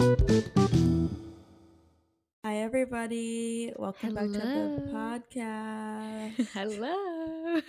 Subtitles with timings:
[0.00, 0.06] Hi,
[2.56, 3.70] everybody.
[3.76, 6.48] Welcome back to the podcast.
[6.54, 6.88] Hello.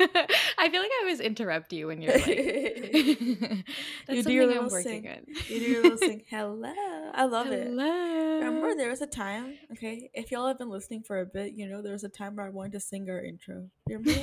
[0.57, 2.27] I feel like I always interrupt you when you're like.
[4.07, 5.09] You do your little I'm sing.
[5.49, 6.23] You do your little sing.
[6.29, 6.71] Hello.
[7.13, 7.67] I love it.
[7.67, 8.39] Hello.
[8.39, 10.09] Remember, there was a time, okay?
[10.13, 12.45] If y'all have been listening for a bit, you know there was a time where
[12.45, 13.67] I wanted to sing our intro.
[13.89, 14.21] You remember?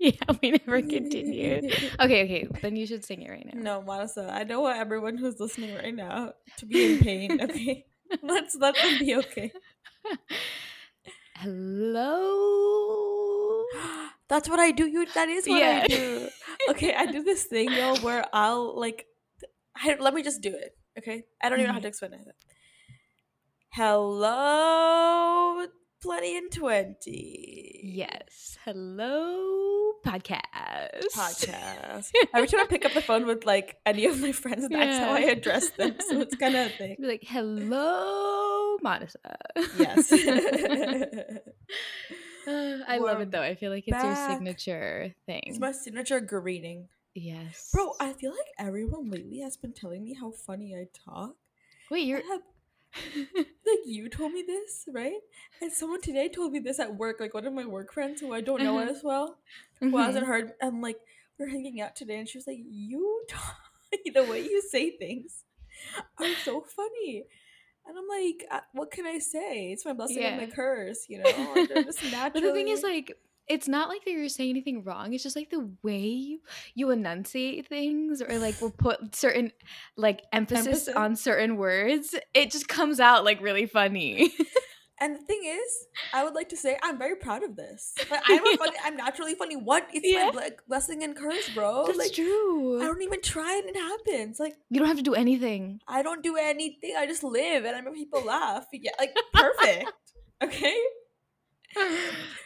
[0.08, 1.64] Yeah, we never continued.
[2.00, 2.48] Okay, okay.
[2.62, 3.60] Then you should sing it right now.
[3.60, 7.84] no, Manasa, I don't want everyone who's listening right now to be in pain, okay?
[8.22, 9.52] Let's let them be okay.
[11.36, 12.16] Hello.
[14.28, 14.86] That's what I do.
[14.86, 15.82] You that is what Yeah.
[15.84, 16.28] I do.
[16.70, 19.04] Okay, I do this thing, yo, where I'll like
[19.76, 20.78] I, let me just do it.
[20.96, 21.24] Okay?
[21.42, 21.82] I don't even know how mm-hmm.
[21.82, 22.34] to explain it.
[23.72, 25.66] Hello,
[26.00, 27.80] plenty in twenty.
[27.82, 28.56] Yes.
[28.64, 31.04] Hello, podcast.
[31.14, 32.10] Podcast.
[32.34, 35.12] Every time I pick up the phone with like any of my friends, that's how
[35.12, 35.96] I address them.
[36.08, 36.96] So it's kind of a thing.
[37.00, 39.36] Be like, hello, Monica.
[39.78, 40.12] Yes.
[42.48, 43.42] Uh, I love We're it though.
[43.42, 45.42] I feel like it's your signature thing.
[45.44, 46.88] it's my signature greeting.
[47.14, 47.68] yes.
[47.72, 51.36] Bro, I feel like everyone lately has been telling me how funny I talk.
[51.90, 52.40] Wait, you're have
[53.36, 55.20] like you told me this, right?
[55.60, 58.32] And someone today told me this at work, like one of my work friends who
[58.32, 58.90] I don't know Uh-huh.
[58.90, 59.38] as well,
[59.80, 60.52] who hasn't heard.
[60.62, 60.98] I'm like,
[61.38, 63.56] we're hanging out today, and she was like, "You, talk,
[64.14, 65.44] the way you say things,
[66.18, 67.24] are so funny."
[67.86, 69.72] And I'm like, uh, "What can I say?
[69.72, 71.54] It's my blessing and my curse, you know.
[71.54, 72.02] Like, just
[72.34, 73.16] but the thing is, like,
[73.50, 75.12] it's not like that you're saying anything wrong.
[75.12, 76.38] It's just like the way you,
[76.74, 79.50] you enunciate things or like will put certain
[79.96, 80.94] like emphasis, Emphasis.
[80.94, 82.14] on certain words.
[82.32, 84.32] It just comes out like really funny.
[85.00, 87.92] and the thing is, I would like to say I'm very proud of this.
[88.10, 88.56] Like, I'm a Yeah.
[88.56, 88.76] funny.
[88.84, 89.56] I'm naturally funny.
[89.56, 89.88] What?
[89.92, 90.26] It's Yeah.
[90.26, 91.86] my ble- blessing and curse, bro.
[91.86, 92.80] That's like, true.
[92.80, 94.38] I don't even try and it happens.
[94.38, 94.54] Like.
[94.70, 95.80] you don't have to do anything.
[95.88, 96.94] I don't do anything.
[96.96, 98.66] I just live and I make people laugh.
[98.72, 99.90] Yeah, like perfect.
[100.44, 100.76] okay?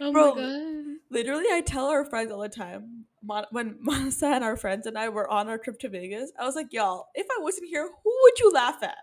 [0.00, 0.84] Oh Bro, my god.
[1.10, 3.04] Literally, I tell our friends all the time.
[3.22, 6.44] Mon- when Manasa and our friends and I were on our trip to Vegas, I
[6.44, 8.96] was like, y'all, if I wasn't here, who would you laugh at?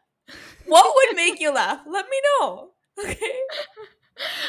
[0.65, 1.81] What would make you laugh?
[1.87, 2.69] Let me know.
[3.03, 3.31] Okay?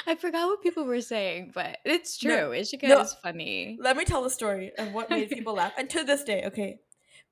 [0.07, 2.59] I forgot what people were saying, but it's No, true.
[2.59, 3.01] Ishika no.
[3.01, 3.79] is funny.
[3.81, 5.73] Let me tell the story of what made people laugh.
[5.79, 6.81] And to this day, okay?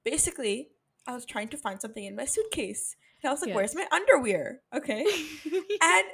[0.05, 0.69] Basically,
[1.07, 2.97] I was trying to find something in my suitcase.
[3.23, 4.61] And I was like, where's my underwear?
[4.75, 5.05] Okay?
[5.83, 6.05] and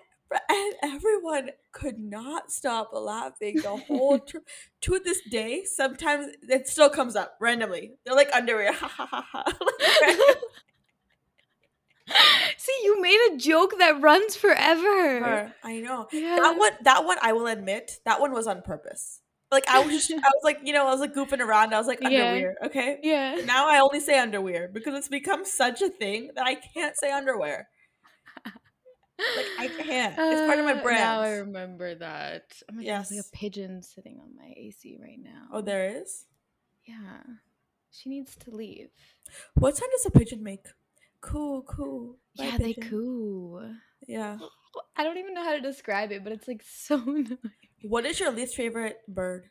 [0.49, 4.47] and everyone could not stop laughing the whole trip.
[4.83, 7.93] to this day, sometimes it still comes up randomly.
[8.05, 10.35] They're like underwear, ha ha ha ha.
[12.57, 15.53] See, you made a joke that runs forever.
[15.63, 16.37] I know Yeah.
[16.37, 16.73] that one.
[16.83, 19.21] That one, I will admit, that one was on purpose.
[19.51, 21.73] Like I was just, I was like, you know, I was like goofing around.
[21.75, 22.07] I was like Yeah.
[22.09, 22.99] underwear, okay.
[23.03, 23.37] Yeah.
[23.45, 27.11] Now I only say underwear because it's become such a thing that I can't say
[27.13, 27.69] underwear.
[29.19, 30.15] Like I can't.
[30.19, 31.01] It's part of my Uh, brand.
[31.01, 32.53] Now I remember that.
[32.71, 33.29] Oh my god, there's like Yes.
[33.29, 35.49] a pigeon sitting on my AC right now.
[35.53, 36.27] Oh, there is.
[36.85, 37.23] Yeah.
[37.91, 38.91] She needs to leave.
[39.55, 40.67] What sound does a pigeon make?
[41.23, 42.19] Cool, cool.
[42.37, 43.75] Bye, yeah, they coo.
[44.07, 44.37] Yeah.
[44.97, 47.39] I don't even know how to describe it, but it's like so annoying.
[47.83, 49.49] What is your least favorite bird?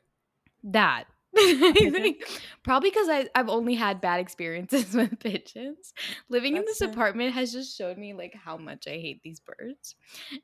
[0.63, 1.05] That.
[1.37, 2.15] I
[2.63, 5.93] probably because I've only had bad experiences with pigeons.
[6.29, 9.95] Living in this apartment has just showed me like how much I hate these birds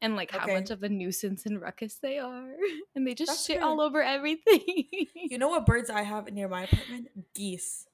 [0.01, 0.53] and like how Okay.
[0.53, 2.49] much of a nuisance and ruckus they are.
[2.95, 3.65] And they just That's shit fair.
[3.65, 4.61] all over everything.
[5.15, 7.07] You know what birds I have near my apartment?
[7.35, 7.87] Geese.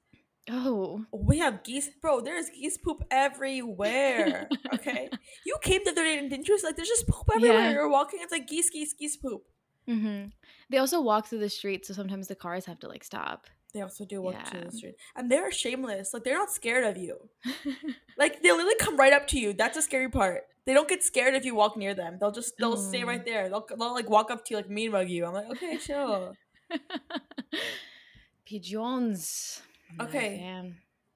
[0.49, 1.05] oh.
[1.13, 2.21] oh we have geese, bro.
[2.21, 4.47] There's geese poop everywhere.
[4.73, 5.09] Okay,
[5.45, 6.57] you came to the other day and didn't you?
[6.63, 7.59] Like, there's just poop everywhere.
[7.59, 7.71] Yeah.
[7.71, 9.43] You're walking, it's like geese, geese, geese poop.
[9.87, 10.25] Hmm
[10.69, 13.47] They also walk through the street, so sometimes the cars have to like stop.
[13.73, 14.63] They also do walk Yeah.
[14.65, 16.13] the street, and they're shameless.
[16.13, 17.29] Like, they're not scared of you.
[18.17, 19.53] Like, they literally come right up to you.
[19.53, 20.47] That's the scary part.
[20.65, 22.17] They don't get scared if you walk near them.
[22.19, 23.07] They'll just they'll stay Mm.
[23.07, 23.47] right there.
[23.47, 25.25] They'll, they'll like walk up to you, like mean mug you.
[25.25, 26.33] I'm like, okay, chill.
[28.45, 29.61] Pigeons.
[30.01, 30.63] Okay.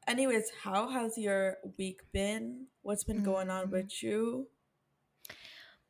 [0.07, 2.67] Anyways, how has your week been?
[2.81, 3.71] What's been going on Mm.
[3.71, 4.47] with you?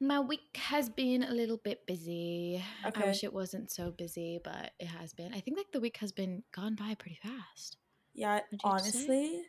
[0.03, 2.61] My week has been a little bit busy.
[2.83, 5.31] I wish it wasn't so busy, but it has been.
[5.31, 7.77] I think like the week has been gone by pretty fast.
[8.15, 8.67] Yeah, Would you say?
[8.69, 9.41] honestly,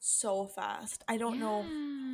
[0.00, 1.04] so fast.
[1.06, 1.64] I don't know.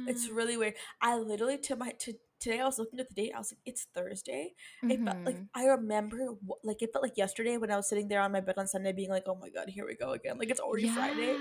[0.07, 0.75] It's really weird.
[1.01, 3.33] I literally to my to today I was looking at the date.
[3.35, 4.53] I was like, it's Thursday.
[4.83, 5.49] It felt like Mhm.
[5.55, 6.19] I remember
[6.63, 8.93] like it felt like yesterday when I was sitting there on my bed on Sunday,
[8.93, 10.37] being like, oh my god, here we go again.
[10.39, 11.37] Like it's already Friday.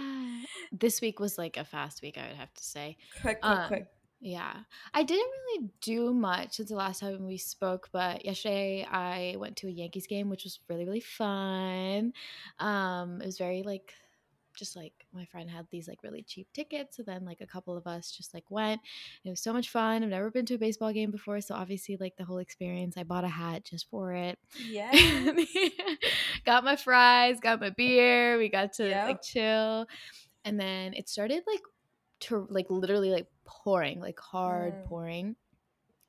[0.72, 2.98] This week was like a fast week, I would have to say.
[3.22, 3.88] Quick, quick, Um, quick.
[4.20, 4.54] Yeah.
[4.94, 9.58] I didn't really do much since the last time we spoke, but yesterday I went
[9.58, 12.14] to a Yankees game, which was really, really fun.
[12.60, 13.94] Um, it was very like
[14.58, 17.78] just like my friend had these like really cheap tickets so then like a couple
[17.78, 18.82] of us just like went
[19.24, 21.96] it was so much fun i've never been to a baseball game before so obviously
[22.00, 24.92] like the whole experience i bought a hat just for it Yeah.
[26.44, 29.06] got my fries got my beer we got to Yep.
[29.08, 29.86] like chill
[30.44, 31.62] and then it started like
[32.22, 34.86] to like literally like pouring like hard Mm.
[34.86, 35.36] pouring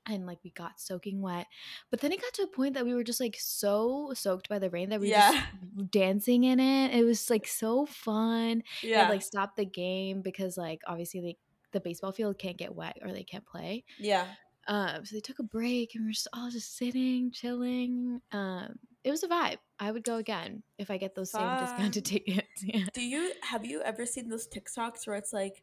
[0.06, 1.46] and like we got soaking wet
[1.90, 4.58] but then it got to a point that we were just like so soaked by
[4.58, 5.32] the rain that we were Yeah.
[5.32, 9.02] just dancing in it it was like so fun Yeah.
[9.02, 11.36] had, like stopped the game because like obviously like
[11.72, 14.26] the baseball field can't get wet or they can't play yeah.
[14.66, 18.76] um so they took a break and we are just all just sitting chilling um
[19.04, 22.14] it was a vibe i would go again if i get those same discounted Fun.
[22.24, 25.62] tickets yeah Do you have you ever seen those TikToks where it's like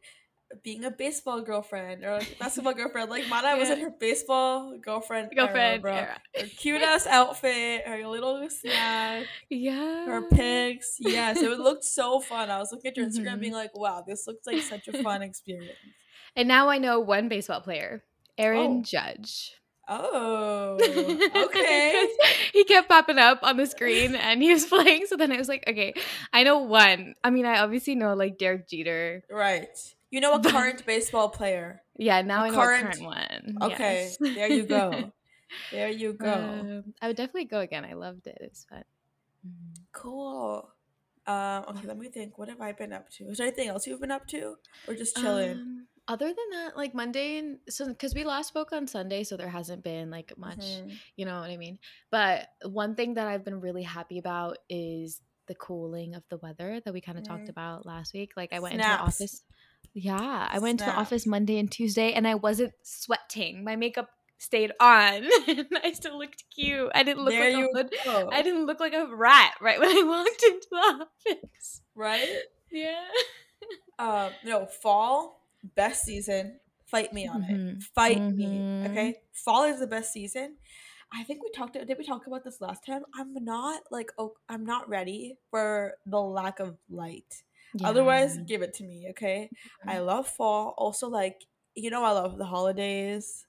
[0.62, 3.10] being a baseball girlfriend or like basketball girlfriend?
[3.10, 6.20] Like Mana was in her baseball girlfriend, girlfriend era, era.
[6.40, 10.96] Her cute ass outfit, her little snack, yeah her pics.
[11.00, 12.50] Yes, it looked so fun.
[12.50, 13.40] I was looking at your Instagram, Mhm.
[13.40, 15.78] being like, "Wow, this looks like such a fun experience."
[16.36, 18.04] and now i know one baseball player
[18.36, 18.82] aaron Oh.
[18.82, 19.52] judge
[19.88, 20.76] Oh,
[21.46, 22.08] okay.
[22.52, 25.06] he kept popping up on the screen and he was playing.
[25.06, 25.94] So then I was like, okay,
[26.32, 27.14] I know one.
[27.22, 29.22] I mean, I obviously know like Derek Jeter.
[29.30, 29.68] right.
[30.10, 31.82] You know a current baseball player.
[31.96, 33.72] Yeah, now A I know current- a current one.
[33.72, 34.16] Okay, yes.
[34.20, 35.12] there you go.
[35.70, 36.32] There you go.
[36.32, 37.84] Um, I would definitely go again.
[37.84, 38.36] I loved it.
[38.40, 38.82] It was fun.
[39.46, 39.78] Mhm.
[39.92, 40.68] Cool.
[41.24, 42.36] Um, okay, let me think.
[42.36, 43.24] What have I been up to?
[43.28, 44.56] Is there anything else you've been up to,
[44.88, 45.52] or just chilling?
[45.52, 49.36] Um, other than that, like Monday and so because we last spoke on Sunday, so
[49.36, 50.58] there hasn't been like much.
[50.58, 50.98] Mhm.
[51.14, 51.78] You know what I mean?
[52.10, 56.80] But one thing that I've been really happy about is the cooling of the weather
[56.84, 57.50] that we kind of talked Mhm.
[57.50, 58.32] about last week.
[58.36, 59.44] Like I went into the office.
[59.98, 63.64] Yeah, I went to the office Monday and Tuesday and I wasn't sweating.
[63.64, 66.90] My makeup stayed on and I still looked cute.
[66.94, 67.90] I didn't look there like a hood.
[68.04, 68.28] go.
[68.30, 71.80] I didn't look like a rat right when I walked into the office.
[71.94, 72.28] right?
[72.70, 73.04] Yeah.
[73.98, 75.40] Um, no, fall
[75.74, 76.60] best season.
[76.84, 77.76] Fight me on Mhm.
[77.78, 77.82] it.
[77.94, 78.44] Fight me.
[78.46, 78.90] Mhm.
[78.90, 80.56] Okay, fall is the best season.
[81.10, 81.72] I think we talked.
[81.72, 83.02] Did we talk about this last time?
[83.14, 87.42] I'm not like oh, I'm not ready for the lack of light.
[87.84, 89.08] Otherwise, give it to me.
[89.10, 89.52] Okay,
[89.86, 90.74] I love fall.
[90.78, 93.46] Also, like you know, I love the holidays,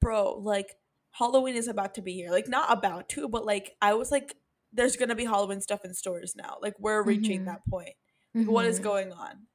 [0.00, 0.34] bro.
[0.34, 0.76] Like
[1.12, 2.30] Halloween is about to be here.
[2.30, 4.36] Like not about to, but like I was like,
[4.72, 6.58] there's gonna be Halloween stuff in stores now.
[6.62, 7.46] Like we're reaching Mhm.
[7.46, 7.94] that point.
[8.40, 8.80] Like, What is Mhm.
[8.80, 9.48] going on?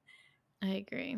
[0.61, 1.17] I agree.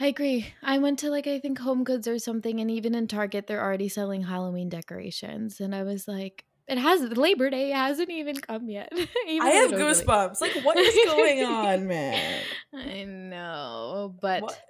[0.00, 0.52] I agree.
[0.62, 3.62] I went to like I think Home Goods or something, and even in Target, they're
[3.62, 8.68] already selling Halloween decorations, and I was like, "It has Labor Day hasn't even come
[8.68, 8.92] yet."
[9.28, 10.40] Even I have don't really- goosebumps.
[10.40, 12.42] Like what is going on, man?
[12.74, 14.60] I know, but What?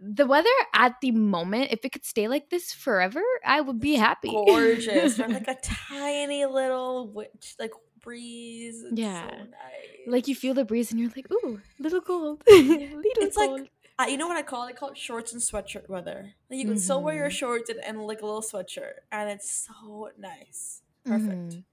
[0.00, 3.94] the weather at the moment, if it could stay like this forever, I would be
[3.96, 4.30] happy.
[4.30, 5.18] Gorgeous.
[5.20, 8.82] Or like a tiny little witch, like breeze.
[8.82, 9.28] It's Yeah.
[9.28, 10.06] so nice.
[10.06, 13.70] like you feel the breeze, and you're like, "Ooh, little cold, little It's like-
[14.00, 14.70] Uh, you know what I call it?
[14.70, 16.34] I call it shorts and sweatshirt weather.
[16.48, 17.32] Like you can still wear your Mhm.
[17.42, 20.82] shorts and, and like a little sweatshirt, and it's so nice.
[21.08, 21.54] Perfect.
[21.54, 21.64] Mhm.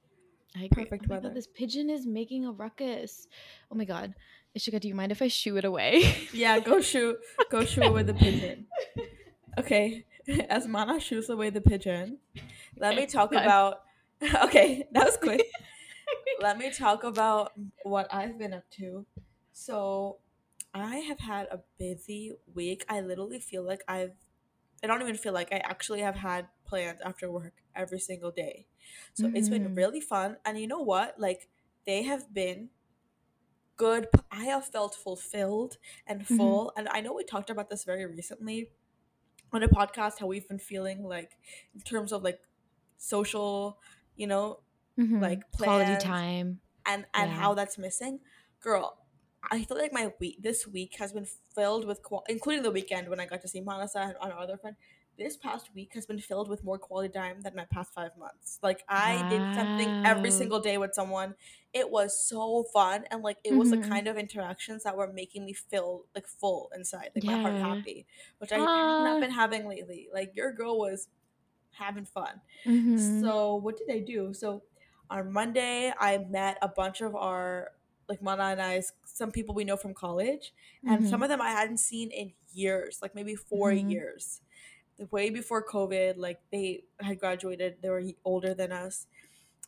[0.56, 0.84] I agree.
[0.86, 1.28] Perfect oh weather.
[1.30, 3.28] God, this pigeon is making a ruckus.
[3.72, 4.14] Oh my god.
[4.58, 6.04] Ishika, do you mind if I shoo it away?
[6.34, 7.18] Yeah, go shoot,
[7.52, 8.68] go shoot away the pigeon.
[9.58, 10.04] Okay,
[10.50, 12.18] as Mana shoots away the pigeon,
[12.78, 13.84] let me talk about.
[14.44, 15.46] Okay, that was quick.
[16.42, 17.52] let me talk about
[17.84, 19.06] what I've been up to.
[19.54, 20.18] So,
[20.74, 22.84] I have had a busy week.
[22.90, 24.12] I literally feel like I've.
[24.92, 28.68] I don't even feel like I actually have had plans after work every single day.
[29.14, 29.78] So it's been Mhm.
[29.78, 30.38] really fun.
[30.46, 31.20] And you know what?
[31.20, 31.50] Like,
[31.86, 32.70] they have been
[33.78, 34.08] good.
[34.32, 36.38] I have felt fulfilled and Mhm.
[36.38, 36.74] full.
[36.78, 38.72] And I know we talked about this very recently
[39.52, 41.38] on a podcast how we've been feeling like
[41.74, 42.42] in terms of like
[42.98, 43.80] social,
[44.16, 44.62] you know,
[44.98, 45.22] Mhm.
[45.22, 46.62] like quality time.
[46.86, 47.38] and and Yeah.
[47.38, 48.22] how that's missing.
[48.62, 49.05] Girl,
[49.52, 53.10] I feel like my week this week has been filled with qual- including the weekend
[53.10, 54.76] when I got to see Manasa and our other friend.
[55.18, 58.60] This past week has been filled with more quality time than my past five months.
[58.62, 61.36] Like I did something every single day with someone.
[61.74, 63.88] It was so fun and like it was the Mhm.
[63.88, 68.06] kind of interactions that were making me feel like full inside, like my heart happy,
[68.40, 69.04] which I have Ah.
[69.06, 70.10] not been having lately.
[70.14, 71.08] Like your girl was
[71.72, 72.42] having fun.
[72.66, 73.22] Mhm.
[73.22, 74.34] So what did I do?
[74.34, 74.64] So
[75.10, 77.72] on Monday, I met a bunch of our
[78.10, 80.54] like Mana and I I's some people we know from college,
[80.86, 81.24] and some Mhm.
[81.24, 83.90] of them I hadn't seen in years, like maybe 4 Mhm.
[83.90, 84.42] years.
[84.98, 89.08] The way before COVID, like they had graduated, they were older than us.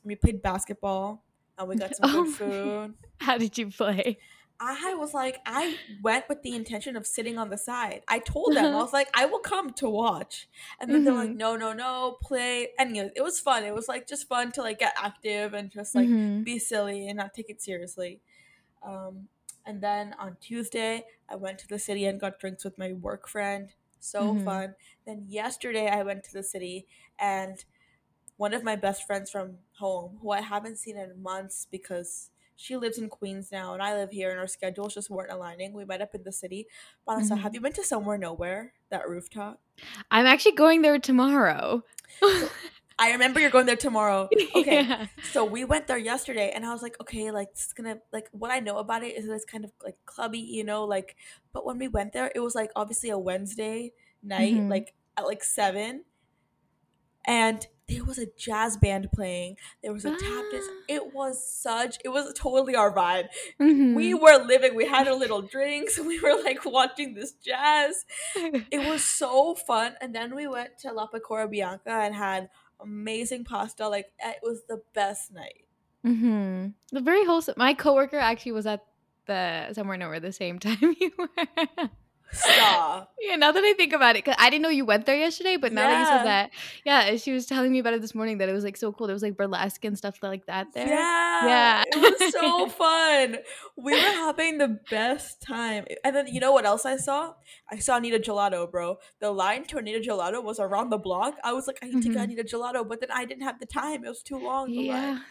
[0.04, 1.26] We played basketball,
[1.58, 2.96] and we got some Oh good food.
[3.20, 4.20] How did you play?
[4.60, 8.04] I was like, I went with the intention of sitting on the side.
[8.08, 10.50] I told them, I was like, I will come to watch.
[10.80, 11.38] And then they're like, Mhm.
[11.38, 12.70] no, no, no, play.
[12.80, 13.64] Anyways, it was fun.
[13.64, 16.44] It was like just fun to like get active and just like Mhm.
[16.44, 18.22] be silly and not take it seriously.
[18.84, 19.30] Um,
[19.66, 23.28] And then on Tuesday, I went to the city and got drinks with my work
[23.28, 23.74] friend.
[24.00, 24.38] So Mhm.
[24.38, 24.76] fun.
[25.06, 26.88] Then yesterday, I went to the city
[27.20, 27.64] and
[28.38, 32.76] one of my best friends from home, who I haven't seen in months because she
[32.76, 35.74] lives in Queens now and I live here and our schedules just weren't aligning.
[35.74, 36.68] We met up in the city.
[37.08, 37.40] Vanessa, Mhm.
[37.42, 39.62] have you been to Somewhere Nowhere, that rooftop?
[40.12, 41.84] I'm actually going there tomorrow.
[43.00, 44.28] I remember you're going there tomorrow.
[44.56, 44.82] Okay.
[44.82, 45.06] Yeah.
[45.32, 48.50] So we went there yesterday and I was like, okay, like it's gonna like what
[48.50, 51.16] I know about it is that it's kind of like clubby, you know, like
[51.54, 54.70] but when we went there, it was like obviously a Wednesday night, Mhm.
[54.70, 56.06] like at like seven.
[57.28, 59.56] And there was a jazz band playing.
[59.82, 60.20] There was a tap
[60.52, 60.66] dance.
[60.68, 60.74] Ah.
[60.90, 63.28] It was such it was totally our vibe.
[63.62, 63.94] Mhm.
[63.96, 68.06] We were living, we had our little drinks, we were like watching this jazz.
[68.72, 69.96] It was so fun.
[70.02, 72.50] And then we went to La Pecora Bianca and had
[72.82, 73.88] amazing pasta.
[73.88, 75.66] Like it was the best night.
[76.06, 76.68] Mm-hmm.
[76.92, 77.56] The very wholesome.
[77.58, 78.86] My coworker actually was at
[79.26, 81.28] the somewhere nowhere the same time you were.
[82.32, 83.14] Stop.
[83.22, 85.58] yeah, now that I think about it, because I didn't know you went there yesterday,
[85.58, 86.50] but now that you said that,
[86.86, 89.08] yeah, she was telling me about it this morning that it was like so cool.
[89.08, 90.88] There was like burlesque and stuff like that there.
[90.88, 91.84] Yeah, Yeah.
[91.88, 93.38] it was so fun.
[93.78, 95.86] We were having the best time.
[96.04, 97.34] And then you know what else I saw?
[97.72, 98.98] I saw Anita Gelato, bro.
[99.20, 101.36] The line to Anita Gelato was around the block.
[101.44, 102.24] I was like, I need to get Mhm.
[102.24, 104.04] Anita Gelato, but then I didn't have the time.
[104.04, 104.70] It was too long.
[104.70, 104.94] Yeah.
[105.12, 105.22] line.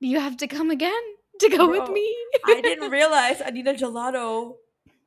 [0.00, 1.02] You have to come again
[1.40, 2.14] to go with me.
[2.44, 4.56] I didn't realize Anita Gelato,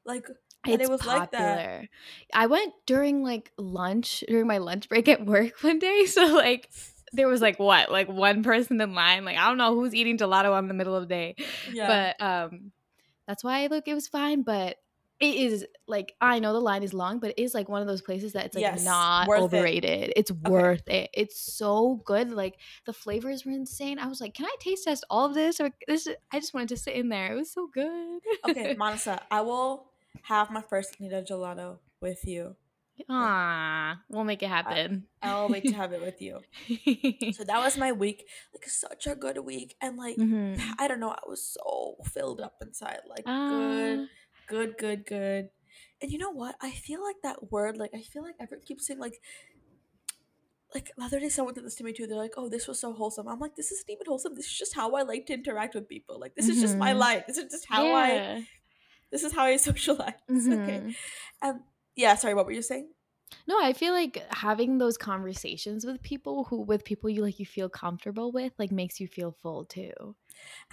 [0.05, 0.27] like,
[0.73, 1.57] and it was like that.
[1.57, 1.87] popular.
[2.33, 6.05] I went during like lunch, during my lunch break at work one day.
[6.05, 6.69] So like
[7.13, 9.25] there was like what, like one person in line.
[9.25, 11.35] Like I don't know who's eating gelato in the middle of the day.
[11.71, 11.87] Yeah.
[12.19, 12.71] But um
[13.27, 14.43] that's why look it was fine.
[14.43, 14.77] But
[15.19, 17.87] it is like I know the line is long, but it is like one of
[17.87, 19.57] those places that it's like Yes, not worth it.
[19.57, 20.13] overrated.
[20.15, 21.09] It's worth it.
[21.13, 22.31] It's so good.
[22.31, 22.55] Like
[22.85, 23.97] the flavors were insane.
[23.97, 25.59] I was like, can I taste test all of this?
[25.59, 27.31] Or this I just wanted to sit in there.
[27.31, 28.19] It was so good.
[28.49, 29.87] okay, Manasa, I will
[30.23, 32.55] have my first Anita Gelato with you.
[33.09, 35.05] Ah, we'll make it happen.
[35.21, 36.39] I'll wait to have it with you.
[37.33, 38.25] So that was my week.
[38.53, 39.75] Like such a good week.
[39.81, 40.59] And like Mhm.
[40.79, 43.01] I don't know, I was so filled up inside.
[43.07, 44.07] Like Ah, good,
[44.47, 45.49] good, good, good.
[46.01, 46.55] And you know what?
[46.61, 49.21] I feel like that word, like I feel like everyone keeps saying like
[50.75, 52.07] like the other day someone did this to me too.
[52.07, 53.27] They're like, Oh, this was so wholesome.
[53.27, 54.35] I'm like, this isn't even wholesome.
[54.35, 56.19] This is just how I like to interact with people.
[56.19, 56.99] Like this is just my Mhm.
[56.99, 57.23] life.
[57.27, 58.41] This is just how I yeah.
[59.11, 60.49] This is how I socialize.
[60.51, 60.83] Okay.
[60.83, 60.97] Mhm.
[61.41, 61.63] Um
[61.95, 62.93] yeah, sorry, what were you saying?
[63.47, 67.45] No, I feel like having those conversations with people who with people you like you
[67.47, 70.15] feel comfortable with like makes you feel full too.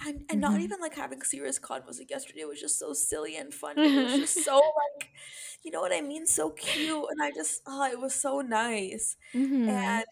[0.05, 0.61] and and not Mhm.
[0.61, 3.93] even like having serious convos like yesterday was just so silly and funny.
[3.95, 5.11] It was just so like,
[5.63, 9.17] you know what I mean, so cute, and I just oh, it was so nice,
[9.33, 9.99] Mhm.
[9.99, 10.05] and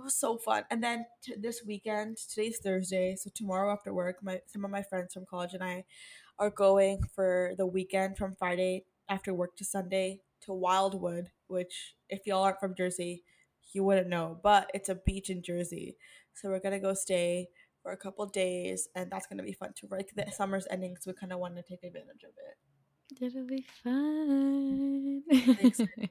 [0.00, 0.64] it was so fun.
[0.70, 4.82] And then t- this weekend, today's Thursday, so tomorrow after work, my some of my
[4.82, 5.84] friends from college and I
[6.38, 12.26] are going for the weekend from Friday after work to Sunday to Wildwood, which if
[12.26, 13.24] y'all aren't from Jersey,
[13.72, 15.96] you wouldn't know, but it's a beach in Jersey.
[16.34, 17.48] So we're gonna go stay
[17.82, 19.88] for a couple days, and that's gonna be fun too.
[19.90, 22.56] Like the summer's ending, so we kind of want to take advantage of it.
[23.20, 25.22] It'll be fun.
[25.58, 26.10] excited.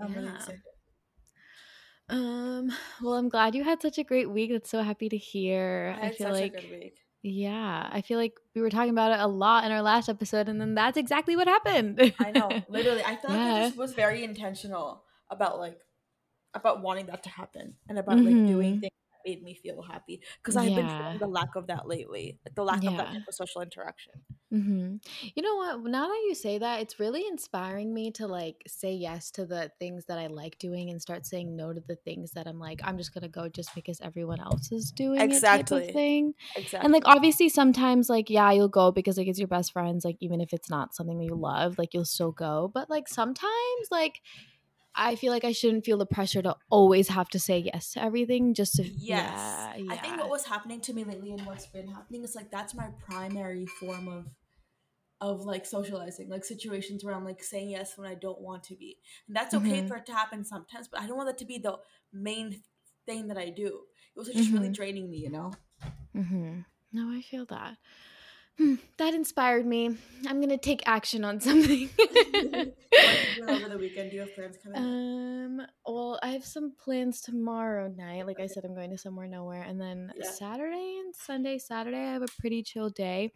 [0.00, 0.34] I'm really Yeah.
[0.34, 0.77] excited.
[2.08, 2.72] Um,
[3.02, 4.50] well, I'm glad you had such a great week.
[4.50, 5.96] That's so happy to hear.
[6.00, 6.96] I I feel such like a good week.
[7.22, 10.48] yeah, I feel like we were talking about it a lot in our last episode,
[10.48, 12.12] and then that's exactly what happened.
[12.18, 13.02] I know, literally.
[13.04, 15.80] I feel like I just was very intentional about like
[16.54, 18.80] about wanting that to happen and about like doing Mhm.
[18.80, 18.92] things
[19.28, 22.64] made me feel happy because I've been feeling the lack of that lately, like the
[22.64, 24.12] lack of that type of social interaction.
[24.50, 24.96] hmm
[25.34, 25.82] You know what?
[25.84, 29.70] Now that you say that, it's really inspiring me to like say yes to the
[29.78, 32.80] things that I like doing and start saying no to the things that I'm like,
[32.82, 35.88] I'm just gonna go just because everyone else is doing it Exactly.
[35.88, 36.32] of thing.
[36.56, 36.84] Exactly.
[36.84, 40.16] And like obviously sometimes like yeah, you'll go because like it's your best friends, like
[40.20, 42.70] even if it's not something that you love, like you'll still go.
[42.72, 44.22] But like sometimes like
[44.98, 48.02] I feel like I shouldn't feel the pressure to always have to say yes to
[48.02, 48.98] everything just to Yes.
[48.98, 49.92] yeah, yeah.
[49.92, 52.74] I think what was happening to me lately and what's been happening is like that's
[52.74, 54.26] my primary form of
[55.20, 58.76] of like socializing, like situations where I'm like saying yes when I don't want to
[58.76, 58.98] be.
[59.26, 59.88] And that's okay Mhm.
[59.88, 61.78] for it to happen sometimes, but I don't want that to be the
[62.12, 62.62] main
[63.04, 63.84] thing that I do.
[64.14, 64.74] It was just really Mhm.
[64.74, 65.52] draining me, you know?
[66.14, 66.60] Mm-hmm.
[66.92, 67.78] No, I feel that.
[68.58, 69.96] Hmm, that inspired me.
[70.26, 71.90] I'm gonna take action on something.
[73.00, 74.10] what are you doing over the weekend?
[74.10, 75.62] Do you have plans coming um.
[75.86, 78.26] Well, I have some plans tomorrow night.
[78.26, 80.22] Like I said, I'm going to somewhere nowhere, and then Yeah.
[80.22, 81.58] Saturday and Sunday.
[81.58, 83.32] Saturday, I have a pretty chill day.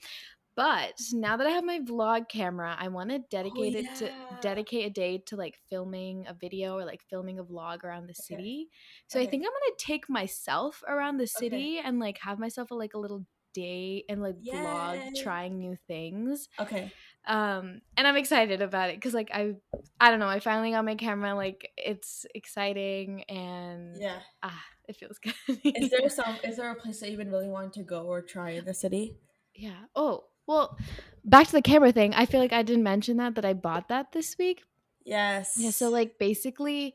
[0.56, 4.38] But now that I have my vlog camera, I want to dedicate it to Oh,
[4.40, 8.14] dedicate a day to like filming a video or like filming a vlog around the
[8.20, 8.42] Okay.
[8.42, 8.68] city.
[9.08, 11.66] So I think I'm gonna take myself around the Okay.
[11.66, 13.24] city and like have myself a like a little
[13.54, 15.22] day and like vlog Yay.
[15.22, 16.48] trying new things.
[16.58, 16.90] Okay.
[17.26, 19.54] um and i'm excited about it because like i
[20.00, 24.18] i don't know i finally got my camera like it's exciting and Yeah.
[24.42, 26.36] ah it feels good Is there some?
[26.42, 28.74] Is there a place that you've been really wanting to go or try in the
[28.74, 29.16] city?
[29.54, 30.76] yeah oh well
[31.24, 33.88] back to the camera thing i feel like i didn't mention that that i bought
[33.88, 34.62] that this week
[35.04, 35.54] Yes.
[35.56, 36.94] yeah so like basically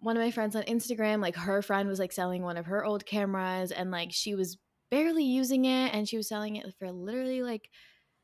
[0.00, 2.84] one of my friends on instagram like her friend was like selling one of her
[2.84, 4.58] old cameras and like she was
[4.94, 7.70] barely using it and she was selling it for literally like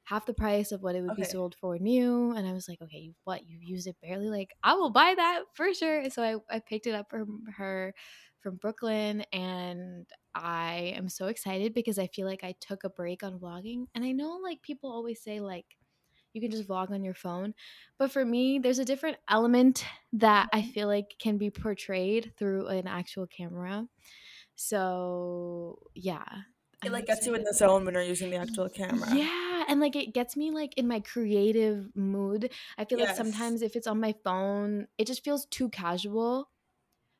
[0.04, 2.80] half the price of what it would be sold for new and i was like
[2.82, 3.46] okay what?
[3.46, 4.28] You used it barely?
[4.28, 6.10] Like i will buy that for sure.
[6.10, 7.94] So i, I picked it up from her
[8.40, 13.22] from brooklyn and i am so excited because i feel like i took a break
[13.22, 15.76] on vlogging and i know like people always say like
[16.32, 17.54] you can just vlog on your phone
[17.98, 20.72] but for me there's a different element that i Mhm.
[20.74, 23.86] feel like can be portrayed through an actual camera.
[24.54, 26.42] So yeah
[26.84, 29.08] it like gets you in the zone when you're using the actual camera.
[29.12, 32.50] Yeah, and like it gets me like in my creative mood.
[32.78, 36.48] I feel like sometimes if it's on my phone, it just feels too casual.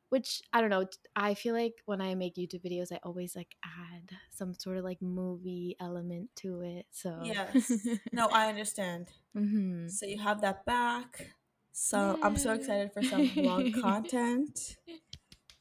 [0.09, 0.87] Which I don't know.
[1.14, 4.85] I feel like when I make YouTube videos, I always like add some sort of
[4.85, 6.87] like movie element to it.
[6.90, 7.87] So Yes.
[8.12, 9.09] No, I understand.
[9.35, 11.31] hmm So you have that back.
[11.73, 14.76] So I'm so excited for some vlog content.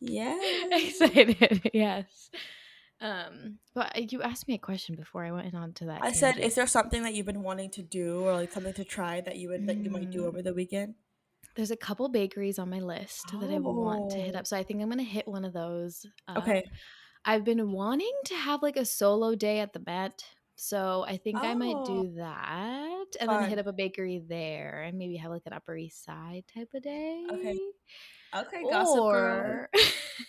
[0.02, 0.40] Yeah.
[0.72, 2.30] Excited, yes.
[3.02, 6.04] Um, but you asked me a question before I went on to that.
[6.04, 8.84] I said, is there something that you've been wanting to do or like something to
[8.84, 10.26] try that you would that you might do Mm.
[10.28, 10.96] over the weekend?
[11.56, 14.40] There's a couple bakeries on my list that I want to hit Oh.
[14.40, 14.48] up.
[14.48, 16.06] So I think I'm gonna hit one of those.
[16.28, 16.64] Uh, Okay.
[17.26, 20.24] I've been wanting to have like a solo day at the Met.
[20.56, 24.82] So I think I might Oh, do that and then hit up a bakery there
[24.84, 27.26] and maybe have like an Upper East Side type of day.
[27.32, 27.58] Okay.
[28.36, 28.64] Okay.
[28.64, 29.70] Or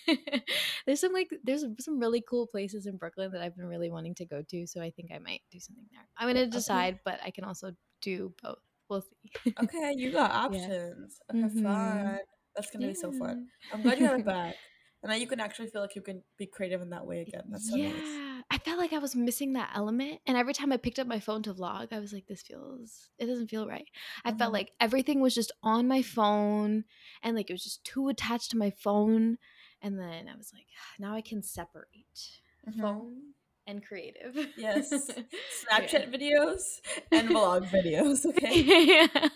[0.87, 4.15] there's some like there's some really cool places in Brooklyn that I've been really wanting
[4.17, 4.67] to go to.
[4.67, 6.07] So I think I might do something there.
[6.17, 6.51] I'm gonna Okay.
[6.51, 8.59] decide, but I can also do both.
[8.89, 9.55] We'll see.
[9.63, 10.47] Okay, you got yeah.
[10.47, 11.21] options.
[11.31, 11.63] Okay, Mm-hmm.
[11.63, 12.19] fun.
[12.57, 13.47] That's gonna be so fun.
[13.73, 14.55] I'm glad you have it back.
[15.03, 17.45] And now you can actually feel like you can be creative in that way again.
[17.51, 17.87] That's so nice.
[17.87, 18.30] yeah, I
[18.61, 21.43] felt like I was missing that element, and every time I picked up my phone
[21.45, 23.87] to vlog, I was like, "This feels, it doesn't feel right."
[24.25, 24.55] I felt Mhm.
[24.55, 26.85] like everything was just on my phone,
[27.23, 29.39] and like it was just too attached to my phone.
[29.83, 30.67] And then I was like,
[30.99, 32.81] "Now I can separate Mhm.
[32.81, 33.35] phone
[33.67, 34.91] and creative." Yes.
[34.91, 35.23] yeah.
[35.73, 36.81] Snapchat videos
[37.13, 38.61] and vlog videos, okay?
[38.63, 39.29] yeah.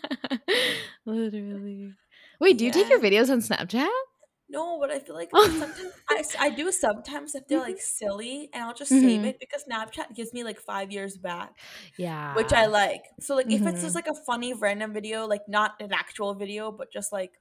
[1.05, 1.95] Literally.
[2.41, 3.89] Wait, do you take your videos on Snapchat?
[4.55, 8.63] No, but I feel like sometimes I, I do sometimes if they're like silly and
[8.65, 9.31] I'll just save Mhm.
[9.31, 11.55] it because Snapchat gives me like five years back,
[11.97, 12.15] Yeah.
[12.33, 13.03] which I like.
[13.21, 16.73] So like if it's just like a funny random video, like not an actual video,
[16.73, 17.33] but just like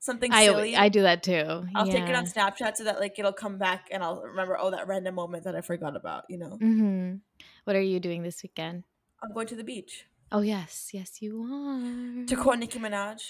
[0.00, 1.64] something I silly, I do that too.
[1.74, 4.70] I'll take it on Snapchat so that like it'll come back and I'll remember oh
[4.70, 6.60] that random moment that I forgot about, you know.
[6.60, 7.16] hmm
[7.64, 8.84] What are you doing this weekend?
[9.22, 12.26] I'm going to the beach Oh yes, yes you are.
[12.26, 13.22] to quote Nicki Minaj.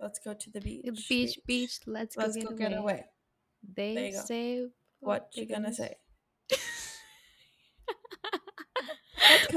[0.00, 0.84] Let's go to the beach.
[0.84, 1.78] Beach, beach, beach.
[1.86, 2.92] Let's, Let's go, go get, get away.
[2.92, 3.04] away.
[3.74, 4.20] They There you go.
[4.20, 4.66] say
[5.00, 5.96] What you gonna say?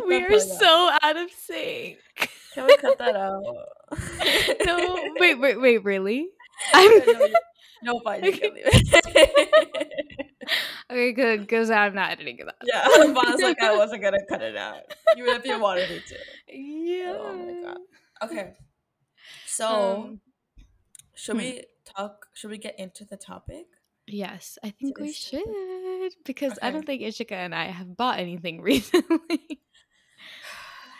[0.07, 0.41] we are out.
[0.41, 1.97] so out of sync.
[2.53, 3.43] Can we cut that out?
[4.65, 6.29] no, wait, wait, wait, really?
[6.73, 7.27] I'm no,
[7.83, 10.31] no, fine, you can leave it.
[10.91, 12.55] okay, good, because I'm not editing it out.
[12.65, 14.81] yeah, Bon's like I wasn't gonna cut it out,
[15.17, 16.15] even if you wanted me to.
[16.57, 17.15] Yeah.
[17.17, 17.77] Oh my god.
[18.23, 18.53] Okay,
[19.45, 19.67] so
[20.07, 20.21] Um,
[21.19, 21.41] should hmm.
[21.41, 22.27] we talk?
[22.33, 23.65] Should we get into the topic?
[24.07, 25.43] Yes, I think we should
[26.25, 29.61] because I don't think Ishika and I have bought anything recently.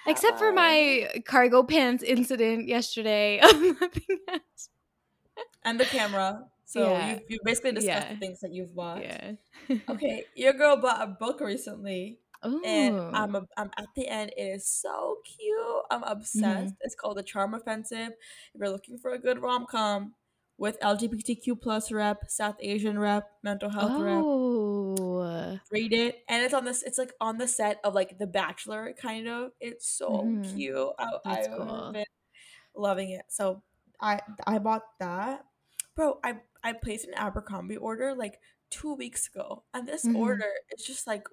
[0.06, 3.42] Except for my cargo pants incident yesterday.
[5.64, 6.46] And the camera.
[6.66, 7.14] So Yeah.
[7.14, 8.14] you you basically discussed Yeah.
[8.14, 9.02] the things that you've bought.
[9.02, 9.34] Yeah.
[9.90, 13.12] Okay, your girl bought a book recently, and Oh.
[13.14, 14.32] I'm a, I'm at the end.
[14.38, 15.84] It is so cute.
[15.92, 16.76] I'm obsessed.
[16.82, 18.10] It's called The Charm Offensive.
[18.54, 20.14] If you're looking for a good rom com
[20.58, 25.60] with LGBTQ plus rep, South Asian rep, mental health rep, Oh.
[25.72, 26.24] read it.
[26.28, 26.84] And it's on this.
[26.84, 29.52] It's like on the set of like The Bachelor, kind of.
[29.60, 30.54] It's so Mhm.
[30.56, 30.90] cute.
[31.00, 31.92] I, I've cool.
[31.94, 32.06] been
[32.76, 33.26] loving it.
[33.30, 33.64] So
[34.02, 35.46] I I bought that,
[35.96, 36.20] bro.
[36.24, 40.16] I I placed an Abercrombie order like two weeks ago, and this Mhm.
[40.18, 41.28] order is just like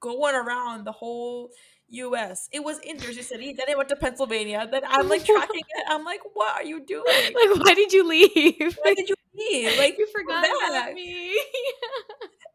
[0.00, 1.50] going around the whole
[1.90, 2.48] U.S.
[2.52, 4.66] It was in Jersey City, then it went to Pennsylvania.
[4.70, 5.84] Then I'm like tracking it.
[5.88, 7.04] I'm like, what are you doing?
[7.06, 8.78] Like, why did you leave?
[8.82, 9.18] Why did you leave?
[9.78, 11.30] Like you forgot about me.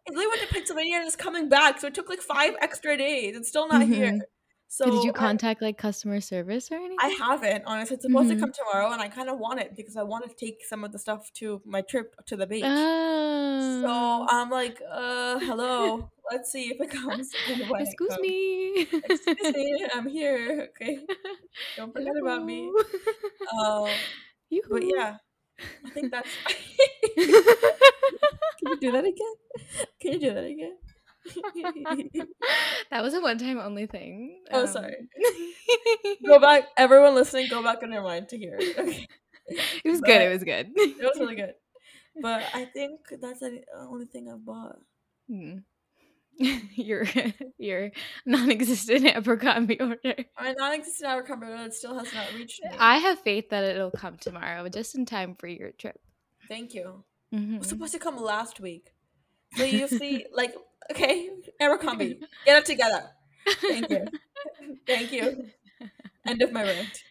[0.06, 1.79] It went to Pennsylvania and it's coming back.
[1.79, 3.38] So it took like five extra days.
[3.38, 4.08] It's still not here.
[4.08, 4.19] Mm-hmm.
[4.75, 6.97] So Did you I- contact like customer service or anything?
[6.99, 7.93] I haven't honestly.
[7.93, 8.33] It's supposed Mhm.
[8.33, 10.83] to come tomorrow, and I kind of want it because I want to take some
[10.83, 12.63] of the stuff to my trip to the beach.
[12.65, 13.81] Oh.
[13.83, 16.09] So I'm like, uh, hello.
[16.31, 17.29] Let's see if it comes.
[17.49, 18.21] it Excuse comes.
[18.21, 18.88] me.
[19.12, 20.69] Excuse me, I'm here.
[20.71, 20.97] Okay,
[21.77, 22.71] don't forget about me.
[23.62, 23.89] Um,
[24.71, 25.17] but yeah,
[25.86, 26.29] I think that's.
[27.15, 29.36] Can you do that again?
[30.01, 30.77] Can you do that again?
[32.91, 34.41] that was a one-time only thing.
[34.51, 34.95] Oh, Um, sorry.
[36.25, 37.47] go back, everyone listening.
[37.49, 38.77] Go back in your mind to hear it.
[38.77, 39.07] Okay.
[39.83, 40.21] It was good.
[40.21, 40.71] It was good.
[40.75, 41.53] It was really good.
[42.21, 44.77] But I think that's the only thing I've bought.
[45.29, 45.57] Hmm.
[46.75, 47.05] your
[47.59, 47.91] your
[48.25, 50.15] non-existent Abercrombie order.
[50.39, 52.71] My non-existent Abercrombie that still has not reached me.
[52.79, 55.99] I have faith that it'll come tomorrow, just in time for your trip.
[56.47, 57.03] Thank you.
[57.33, 57.55] Mhm.
[57.55, 58.92] It was supposed to come last week.
[59.54, 60.56] So you see, like,
[60.92, 61.30] okay,
[61.62, 63.04] Abercrombie, get it together.
[63.68, 64.08] Thank you.
[64.88, 65.38] Thank you.
[66.26, 67.04] End of my rant.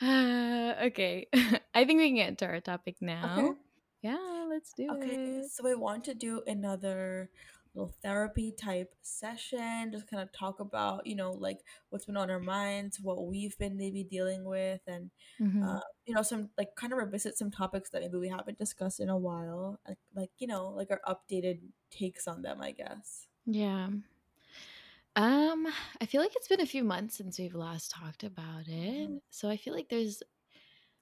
[0.00, 1.28] Uh, okay,
[1.74, 3.38] I think we can get to our topic now.
[3.38, 3.58] Okay.
[4.02, 5.20] Yeah, let's do Okay, it.
[5.20, 7.30] Okay, so I want to do another
[7.74, 12.30] little therapy type session, just kind of talk about, you know, like what's been on
[12.30, 15.62] our minds, what we've been maybe dealing with, and Mhm.
[15.62, 19.00] uh, you know, some like kind of revisit some topics that maybe we haven't discussed
[19.00, 23.28] in a while, like, like you know, like our updated takes on them, I guess.
[23.46, 23.90] Yeah.
[25.14, 25.66] Um,
[26.00, 29.10] I feel like it's been a few months since we've last talked about it.
[29.10, 29.20] Mhm.
[29.30, 30.22] So I feel like there's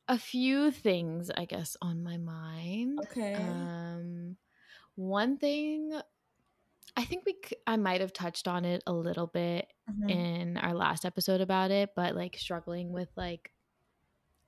[0.08, 3.04] a few things, I guess, on my mind.
[3.04, 3.34] Okay.
[3.34, 4.38] Um,
[4.96, 6.00] one thing
[6.96, 10.08] I think we c- I might have touched on it a little bit Mhm.
[10.08, 13.52] in our last episode about it, but like struggling with like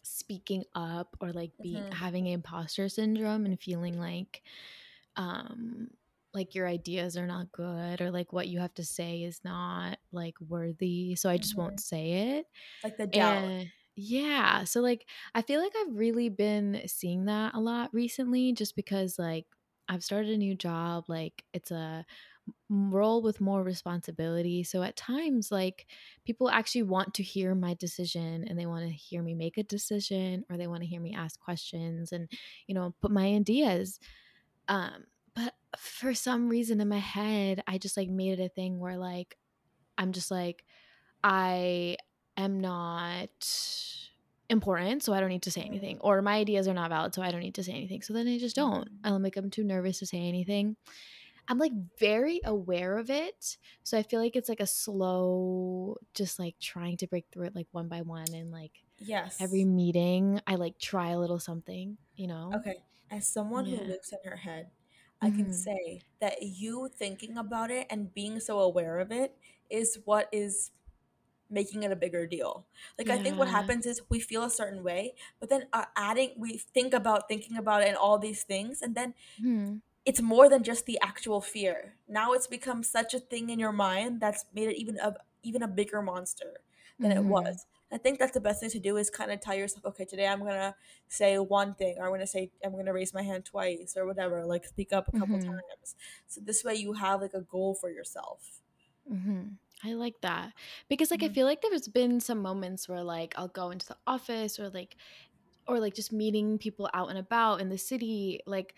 [0.03, 1.93] speaking up or like being Mhm.
[1.93, 4.43] having imposter syndrome and feeling like
[5.17, 5.89] um
[6.35, 9.99] like your ideas are not good or like what you have to say is not
[10.13, 11.57] like worthy so i just Mhm.
[11.57, 12.47] won't say it
[12.83, 13.53] Like the doubt.
[13.61, 18.53] and yeah so like i feel like i've really been seeing that a lot recently
[18.53, 19.47] just because like
[19.93, 22.05] i've started a new job like it's a
[22.69, 25.87] role with more responsibility so at times like
[26.25, 29.63] people actually want to hear my decision and they want to hear me make a
[29.63, 32.29] decision or they want to hear me ask questions and
[32.67, 34.01] you know put my ideas
[34.69, 38.79] um but for some reason in my head i just like made it a thing
[38.79, 39.37] where like
[39.99, 40.65] i'm just like
[41.25, 41.97] i
[42.37, 44.02] am not
[44.53, 47.23] important so i don't need to say anything or my ideas are not valid so
[47.23, 49.65] i don't need to say anything so then i just don't i'm like i'm too
[49.65, 50.77] nervous to say anything
[51.49, 56.39] i'm like very aware of it so i feel like it's like a slow just
[56.39, 59.41] like trying to break through it like one by one and like Yes.
[59.41, 62.85] every meeting i like try a little something you know Okay.
[63.11, 63.79] As someone Yeah.
[63.79, 64.71] who lives in her head,
[65.21, 65.53] I can Mhm.
[65.53, 69.37] say that you thinking about it and being so aware of it
[69.71, 70.71] is what is
[71.53, 72.67] making it a bigger deal.
[72.99, 76.35] Like I think what happens is we feel a certain way, but then uh, adding
[76.39, 79.83] we think about thinking about it and all these things and then Mhm.
[80.05, 81.97] it's more than just the actual fear.
[82.09, 85.63] Now it's become such a thing in your mind that's made it even a even
[85.63, 86.61] a bigger monster
[87.01, 87.27] than it Mhm.
[87.27, 87.67] was.
[87.93, 90.27] I think that's the best thing to do is kind of tell yourself, okay, today
[90.27, 90.75] I'm gonna
[91.09, 94.45] say one thing, or I'm gonna say I'm gonna raise my hand twice, or whatever,
[94.47, 95.41] like speak up a couple Mhm.
[95.41, 95.95] times.
[96.27, 98.61] So this way you have like a goal for yourself.
[99.09, 100.53] hmm I like that
[100.89, 101.31] because like I Mhm.
[101.31, 104.97] feel like there's been some moments where like I'll go into the office or like
[105.67, 108.75] or like just meeting people out and about in the city like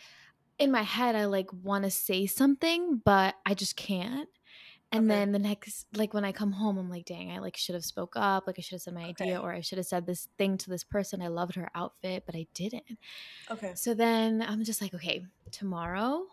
[0.58, 4.28] in my head I like want to say something but I just can't.
[4.92, 5.10] And Okay.
[5.10, 7.84] then the next like when I come home I'm like dang I like should have
[7.84, 10.28] spoke up like I should have said my idea or I should have said this
[10.38, 12.98] thing to this person I loved her outfit but I didn't.
[13.50, 13.74] Okay.
[13.74, 16.26] So then I'm just like, okay, tomorrow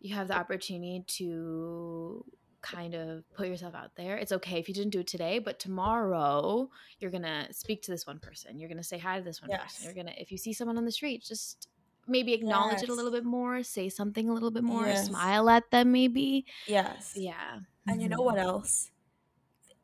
[0.00, 2.24] you have the opportunity to
[2.60, 4.16] kind of put yourself out there.
[4.16, 6.68] It's okay if you didn't do it today, but tomorrow
[6.98, 8.58] you're going to speak to this one person.
[8.58, 9.84] You're going to say hi to this one person.
[9.84, 11.68] You're going to, if you see someone on the street, just
[12.06, 15.06] maybe acknowledge it a little bit more, say something a little bit more, Yes.
[15.06, 16.46] smile at them maybe.
[16.66, 17.12] Yes.
[17.14, 17.60] Yeah.
[17.86, 18.24] And you know Mhm.
[18.24, 18.90] what else?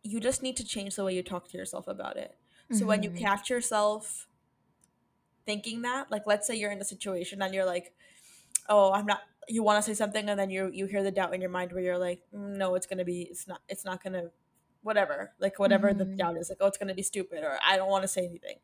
[0.02, 2.36] You just need to change the way you talk to yourself about it.
[2.72, 3.18] So when you Mhm.
[3.18, 4.26] catch yourself
[5.46, 7.94] thinking that, like let's say you're in a situation and you're like,
[8.68, 11.34] oh, I'm not you want to say something and then you you hear the doubt
[11.34, 13.84] in your mind where you're like, "Mm, no, it's going to be it's not it's
[13.84, 14.30] not going to
[14.82, 15.34] whatever.
[15.38, 16.16] Like whatever the Mhm.
[16.18, 18.24] doubt is, like oh, it's going to be stupid or I don't want to say
[18.26, 18.58] anything.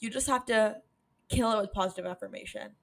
[0.00, 0.82] You just have to
[1.28, 2.76] kill it with positive affirmation.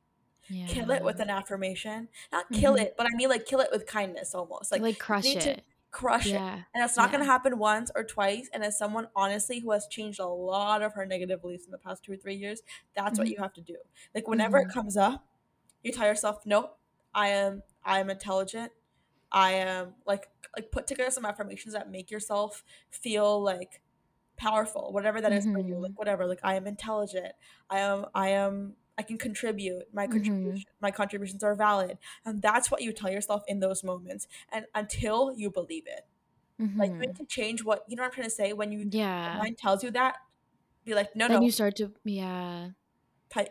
[0.49, 0.67] yeah.
[0.67, 2.09] Kill it with an affirmation.
[2.31, 2.81] Not kill Mhm.
[2.81, 4.71] it, but I mean like kill it with kindness almost.
[4.71, 5.63] Like, Like crush it.
[5.91, 6.35] crush it.
[6.73, 8.49] And it's not going to happen once or twice.
[8.53, 11.77] And as someone, honestly, who has changed a lot of her negative beliefs in the
[11.79, 12.61] past two or three years,
[12.95, 13.31] that's what Mhm.
[13.31, 13.77] you have to do.
[14.15, 14.73] Like, whenever it Mhm.
[14.73, 15.27] comes up,
[15.83, 16.78] you tell yourself, nope,
[17.19, 18.71] I am, I am intelligent.
[19.31, 23.81] I am like like put together some affirmations that make yourself feel like
[24.37, 25.75] powerful, whatever that is for you.
[25.83, 25.95] Like Mhm.
[25.95, 27.33] whatever, like I am intelligent.
[27.69, 29.85] I am I am I can contribute.
[29.93, 31.97] My contribution my contributions are valid.
[32.25, 34.27] And that's what you tell yourself in those moments.
[34.51, 36.05] And until you believe it.
[36.79, 37.15] Like you need Mhm.
[37.17, 39.37] to change what you know what I'm trying to say when you your Yeah.
[39.37, 40.15] mind tells you that
[40.85, 42.71] be like no Then no you start to yeah.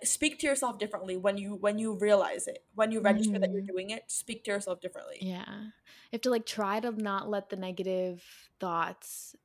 [0.05, 3.63] Speak to yourself differently when you when you realize it when you register that you're
[3.63, 3.67] Mhm.
[3.69, 5.45] doing it speak to yourself differently Yeah.
[5.63, 5.71] You
[6.13, 8.25] have to like try to not let the negative
[8.61, 9.37] thoughts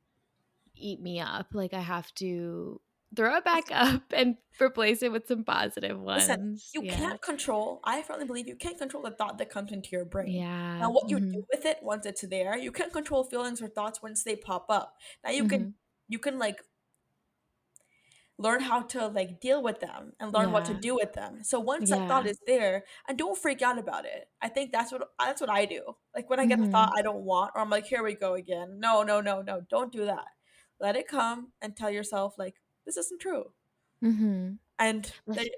[0.74, 1.54] eat me up.
[1.54, 2.80] Like I have to
[3.14, 6.70] throw it back up and replace it with some positive listen ones.
[6.74, 6.96] you Yeah.
[6.96, 10.32] can't control i firmly believe you can't control the thought that comes into your brain
[10.32, 10.78] Yeah.
[10.78, 14.02] now what you do with it once it's there you can't control feelings or thoughts
[14.02, 15.74] once they pop up now you can Mhm.
[16.08, 16.60] you can like
[18.38, 21.44] learn how to like deal with them and learn what to do with them.
[21.44, 24.28] So once that thought is there and don't freak out about it.
[24.42, 25.94] I think that's what that's what i do.
[26.14, 26.98] Like when i get a thought Mhm.
[26.98, 28.80] i don't want or i'm like here we go again.
[28.80, 30.26] No no no no don't do that.
[30.80, 33.52] Let it come and tell yourself like this isn't true.
[34.02, 34.58] Mhm.
[34.80, 35.50] and they,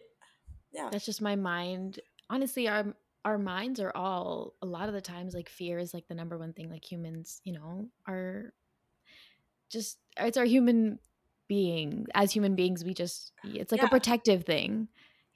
[0.71, 0.91] yeah.
[0.93, 2.01] that's just my mind.
[2.29, 6.07] Honestly, our our minds are all a lot of the times like fear is like
[6.09, 8.53] the number one thing like humans, you know, are
[9.71, 10.99] just it's our human
[11.49, 12.07] being.
[12.15, 14.89] As human beings, we just it's like a protective thing.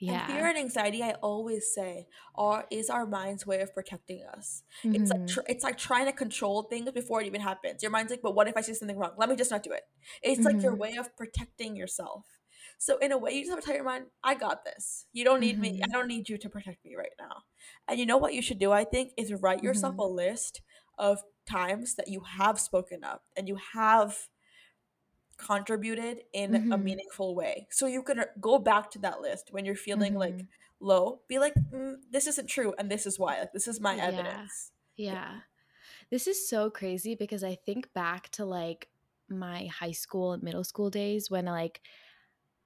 [0.09, 4.65] And fear and anxiety, I always say, are is our mind's way of protecting us.
[4.93, 5.39] It's like Mhm.
[5.45, 7.81] tr- it's like trying to control things before it even happens.
[7.83, 9.13] Your mind's like, but what if I say something wrong?
[9.19, 9.85] Let me just not do it.
[10.23, 10.77] It's like your Mhm.
[10.77, 12.27] way of protecting yourself.
[12.79, 15.07] So in a way, you just have to tell your mind, I got this.
[15.13, 15.79] You don't need me.
[15.85, 15.97] I Mhm.
[15.97, 17.43] don't need you to protect me right now.
[17.87, 18.73] And you know what you should do?
[18.73, 20.63] I think is write yourself a list
[20.99, 24.29] of times that you have spoken up and you have
[25.41, 26.79] contributed in a Mhm.
[26.79, 27.67] meaningful way.
[27.71, 30.49] So you can go back to that list when you're feeling like Mhm.
[30.81, 31.23] low.
[31.29, 33.41] Be like, mm, this isn't true, and this is why.
[33.41, 34.07] Like, this is my Yeah.
[34.09, 34.73] evidence.
[34.97, 35.15] Yeah.
[35.15, 35.41] Yeah.
[36.11, 38.89] This is so crazy because I think back to like
[39.29, 41.83] my high school and middle school days when like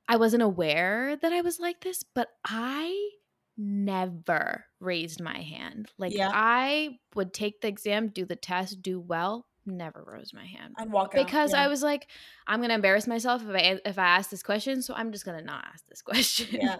[0.08, 3.10] I wasn't aware that I was like this, but I
[3.56, 5.92] never raised my hand.
[5.98, 6.30] Like Yeah.
[6.32, 10.74] I would take the exam, do the test, do well, never rose my hand.
[10.78, 11.24] And walk out.
[11.26, 11.62] Because Yeah.
[11.64, 12.06] I was like,
[12.46, 15.42] I'm gonna embarrass myself if I if I ask this question, so I'm just gonna
[15.42, 16.48] not ask this question.
[16.60, 16.78] Yes.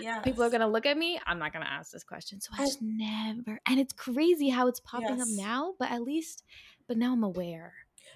[0.00, 0.24] Yes.
[0.24, 1.20] People are gonna look at me.
[1.26, 2.40] I'm not gonna ask this question.
[2.40, 3.60] So I And- just never.
[3.66, 6.44] And it's crazy how it's popping up now, but at least,
[6.88, 7.72] but now I'm aware.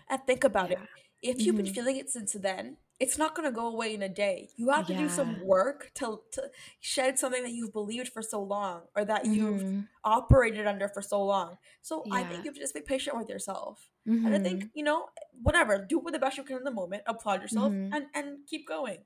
[0.08, 0.82] And think about Yeah.
[0.82, 0.88] it.
[1.20, 1.74] If you've been Mhm.
[1.74, 4.50] feeling it since then, it's not gonna go away in a day.
[4.56, 8.42] You have to do some work to to shed something that you've believed for so
[8.42, 9.88] long or that you've Mhm.
[10.04, 11.58] operated under for so long.
[11.82, 13.90] So I think you have to just be patient with yourself.
[14.24, 14.70] And I think, Mhm.
[14.74, 17.90] you know, whatever, do with the best you can in the moment, applaud yourself Mhm.
[17.92, 19.04] and and keep going.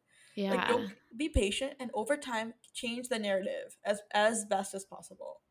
[0.48, 0.66] Like Yeah.
[0.66, 5.42] don't be patient and over time change the narrative as as best as possible.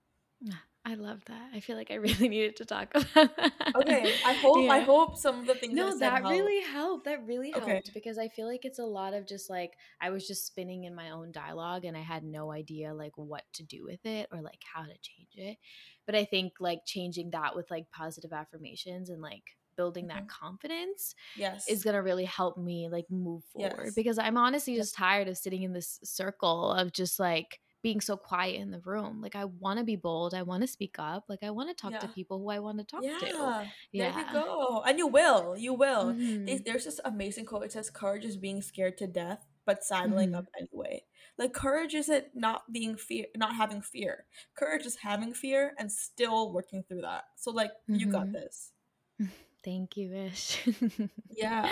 [0.85, 1.51] I love that.
[1.53, 3.53] I feel like I really needed to talk about that.
[3.73, 7.05] Okay, I hope I hope some of the things No, that really helped.
[7.05, 7.81] That really Okay.
[7.91, 10.83] helped because I feel like it's a lot of just like I was just spinning
[10.83, 14.27] in my own dialogue and I had no idea like what to do with it
[14.33, 15.57] or like how to change it.
[16.05, 20.27] But I think like changing that with like positive affirmations and like building that Mhm.
[20.27, 21.67] confidence Yes.
[21.67, 23.95] is going to really help me like move forward Yes.
[23.95, 24.83] because I'm honestly Yeah.
[24.83, 28.79] just tired of sitting in this circle of just like being so quiet in the
[28.81, 29.21] room.
[29.21, 31.75] Like I want to be bold, I want to speak up, like I want to
[31.75, 33.07] talk to people who I want to talk to.
[33.07, 33.67] Yeah.
[33.93, 34.83] There you go.
[34.85, 35.57] And you will.
[35.57, 36.13] You will.
[36.13, 36.17] There's,
[36.61, 36.65] Mhm.
[36.65, 37.63] there's this amazing quote.
[37.63, 40.37] It says courage is being scared to death, but saddling Mhm.
[40.37, 41.05] up anyway.
[41.37, 44.25] Like courage isn't not being fear not having fear.
[44.55, 47.23] Courage is having fear and still working through that.
[47.37, 48.33] So like you got Mhm.
[48.33, 48.71] this.
[49.63, 50.65] Thank you, Ish.
[51.31, 51.71] Yeah.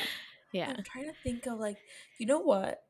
[0.54, 0.74] yeah.
[0.78, 1.78] I'm trying to think of like,
[2.20, 2.84] you know what?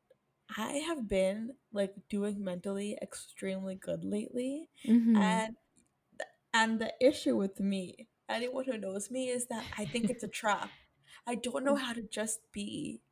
[0.57, 5.39] I have been like doing mentally extremely good lately, Mhm.
[5.39, 5.57] and
[6.53, 10.27] and the issue with me, anyone who knows me, is that I think it's a
[10.29, 10.73] trap.
[11.27, 13.03] I don't know how to just be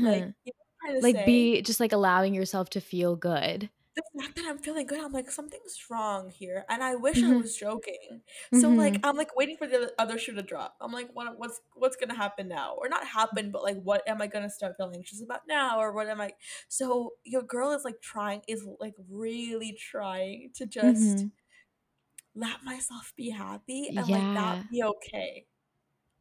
[0.00, 0.26] like.
[0.26, 0.32] Uh-huh.
[0.44, 1.26] You know what I'm trying to Like say?
[1.26, 3.70] be just like allowing yourself to feel good.
[4.14, 7.32] The fact that I'm feeling good, I'm like something's wrong here, and I wish I
[7.32, 7.42] Mhm.
[7.42, 8.22] was joking.
[8.52, 9.04] So like Mhm.
[9.04, 10.76] I'm like waiting for the other shoe to drop.
[10.80, 14.20] I'm like, what what's what's gonna happen now, or not happen, but like what am
[14.22, 16.32] I gonna start feeling anxious about now, or what am I?
[16.68, 21.30] So your girl is like trying, is like really trying to just Mhm.
[22.34, 24.34] let myself be happy and like Yeah.
[24.34, 25.46] that be okay.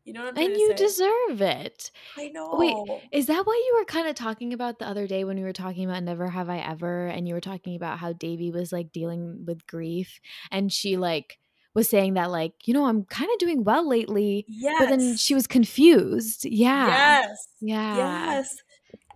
[0.10, 0.76] You know what I'm And you say?
[0.76, 1.92] deserve it.
[2.18, 2.56] I know.
[2.58, 2.76] Wait,
[3.12, 5.54] is that what you were kind of talking about the other day when we were
[5.54, 7.06] talking about Never Have I Ever?
[7.06, 10.20] And you were talking about how Devi was like dealing with grief.
[10.50, 11.38] And she like
[11.76, 14.48] was saying that, like, you know, I'm kind of doing well lately.
[14.80, 16.44] But then she was confused.
[16.44, 16.88] Yeah.
[16.88, 17.48] Yes.
[17.62, 17.96] Yeah.
[18.34, 18.58] Yes.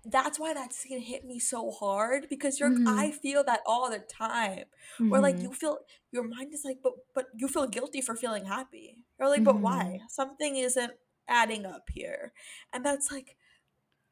[0.05, 2.85] That's why that scene hit me so hard because you're Mhm.
[2.85, 4.65] I feel that all the time.
[5.07, 5.43] Where like Mhm.
[5.43, 5.79] you feel
[6.11, 9.05] your mind is like, but but you feel guilty for feeling happy.
[9.19, 9.85] You're like, but why?
[9.89, 10.09] Mhm.
[10.09, 10.93] Something isn't
[11.27, 12.33] adding up here.
[12.73, 13.37] And that's like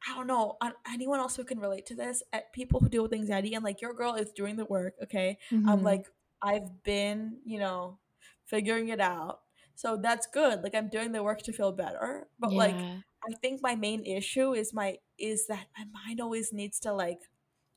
[0.08, 0.58] I don't know.
[0.92, 2.22] Anyone else who can relate to this?
[2.32, 4.94] Uh, People who deal with anxiety and like your girl is doing the work.
[5.02, 5.82] Okay, I'm Mhm.
[5.82, 6.06] like
[6.42, 8.00] I've been, you know,
[8.44, 9.42] figuring it out.
[9.76, 10.62] So that's good.
[10.62, 12.28] Like I'm doing the work to feel better.
[12.38, 13.02] But like Yeah.
[13.28, 17.30] I think my main issue is my is that my mind always needs to like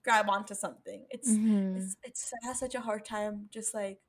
[0.04, 1.08] grab onto something.
[1.12, 1.76] It's Mhm.
[1.76, 4.02] it's it's I have such a hard time just like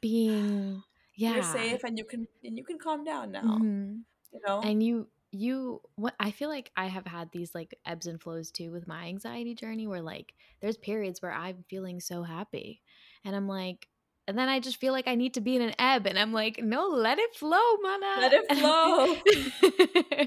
[0.00, 0.82] Being
[1.26, 1.42] you're yeah.
[1.42, 3.58] safe and you can and you can calm down now.
[3.58, 4.04] Mhm.
[4.32, 4.60] You know?
[4.62, 8.50] And you you what I feel like I have had these like ebbs and flows
[8.52, 12.82] too with my anxiety journey where like there's periods where I'm feeling so happy
[13.24, 13.88] and I'm like
[14.28, 16.32] and then I just feel like I need to be in an ebb and I'm
[16.32, 18.20] like no let it flow mana.
[18.20, 19.16] Let it flow.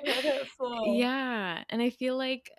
[0.03, 0.95] Let it flow.
[0.95, 2.49] yeah and I feel like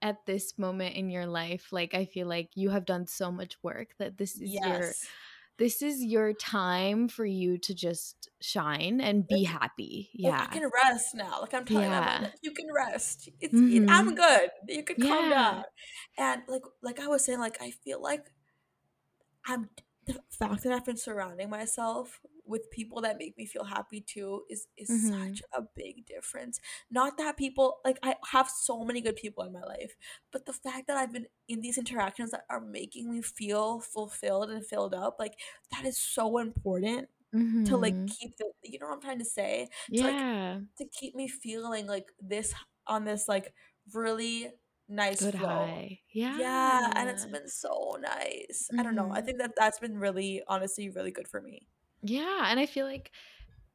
[0.00, 3.56] at this moment in your life like I feel like you have done so much
[3.62, 4.96] work that this is your
[5.58, 10.70] this is your time for you to just shine and be happy like I can
[10.72, 11.40] rest now.
[11.40, 13.28] Like I'm telling yeah like, you can rest.
[13.40, 14.50] It's it, mhm I'm good.
[14.68, 15.28] You can calm Yeah.
[15.28, 15.64] down.
[16.18, 18.30] And like like I was saying, like I feel like
[19.46, 19.68] I'm
[20.06, 24.44] the fact that I've been surrounding myself with people that make me feel happy too
[24.50, 25.42] is is Mhm.
[25.42, 26.60] such a big difference.
[26.90, 29.96] Not that people like I have so many good people in my life,
[30.32, 34.50] but the fact that I've been in these interactions that are making me feel fulfilled
[34.50, 35.38] and filled up, like
[35.70, 37.08] that is so important
[37.64, 38.16] to like Mhm.
[38.20, 39.68] keep the you know what I'm trying to say?
[39.96, 40.62] To like Yeah.
[40.78, 42.54] to keep me feeling like this
[42.86, 43.54] on this like
[43.92, 44.52] really
[44.94, 45.86] nice Good flow.
[45.86, 46.00] high.
[46.30, 46.92] Yeah, Yeah.
[46.96, 48.70] and it's been so nice.
[48.78, 49.10] I don't know.
[49.12, 49.22] I Mhm.
[49.22, 51.68] think that that's been really, honestly, really good for me.
[52.02, 53.12] Yeah, and I feel like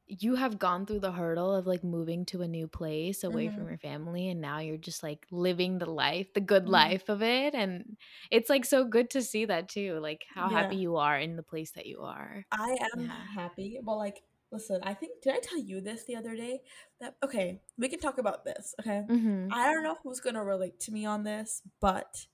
[0.06, 3.68] you have gone through the hurdle of like moving to a new place away from
[3.68, 7.08] hmm your family and now you're just like living the life, the good hmm life
[7.10, 7.98] of it and
[8.30, 11.42] it's like so good to see that too, like how happy you are in the
[11.44, 12.46] place that you are.
[12.50, 13.24] I am Yeah.
[13.34, 13.78] happy.
[13.82, 16.62] Well, like, listen, I think did I tell you this the other day?
[17.00, 18.74] That okay, we can talk about this.
[18.80, 19.48] Okay, Mhm.
[19.50, 22.26] I don't know who's gonna relate to me on this, but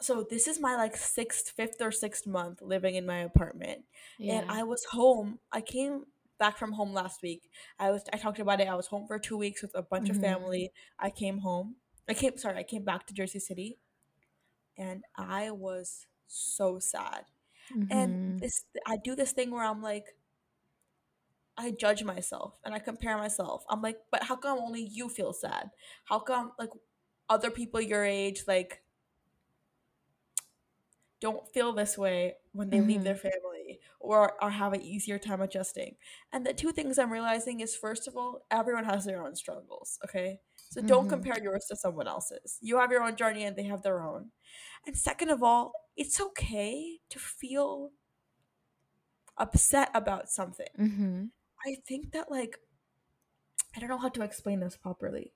[0.00, 3.84] so this is my like sixth, fifth or sixth month living in my apartment,
[4.28, 5.40] and I was home.
[5.52, 6.04] I came
[6.38, 7.50] back from home last week.
[7.80, 8.68] I was I talked about it.
[8.68, 10.20] I was home for two weeks with a bunch of Mhm.
[10.20, 10.72] family.
[10.98, 11.76] I came home.
[12.08, 12.58] I came sorry.
[12.58, 13.78] I came back to Jersey City,
[14.76, 17.24] and I was so sad.
[17.90, 18.38] And Mhm.
[18.40, 20.16] this I do this thing where I'm like
[21.58, 23.64] I judge myself and I compare myself.
[23.68, 25.70] I'm like, but how come only you feel sad?
[26.04, 26.70] How come like
[27.28, 28.82] other people your age like
[31.20, 35.40] don't feel this way when they leave their family or are have an easier time
[35.40, 35.96] adjusting.
[36.32, 39.98] And the two things I'm realizing is first of all, everyone has their own struggles,
[40.04, 40.40] okay?
[40.68, 41.08] So don't Mhm.
[41.08, 42.58] compare yours to someone else's.
[42.60, 44.30] You have your own journey and they have their own.
[44.86, 47.92] And second of all, it's okay to feel
[49.38, 50.68] upset about something.
[50.78, 51.30] Mhm.
[51.64, 52.58] I think that like
[53.74, 55.32] I don't know how to explain this properly.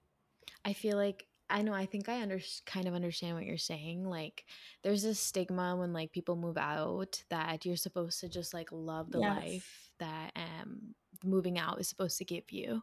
[0.65, 4.05] I feel like I know I think I under kind of understand what you're saying.
[4.05, 4.45] Like
[4.83, 9.11] there's this stigma when like people move out that you're supposed to just like love
[9.11, 9.21] the Yes.
[9.21, 12.83] life that um moving out is supposed to give you.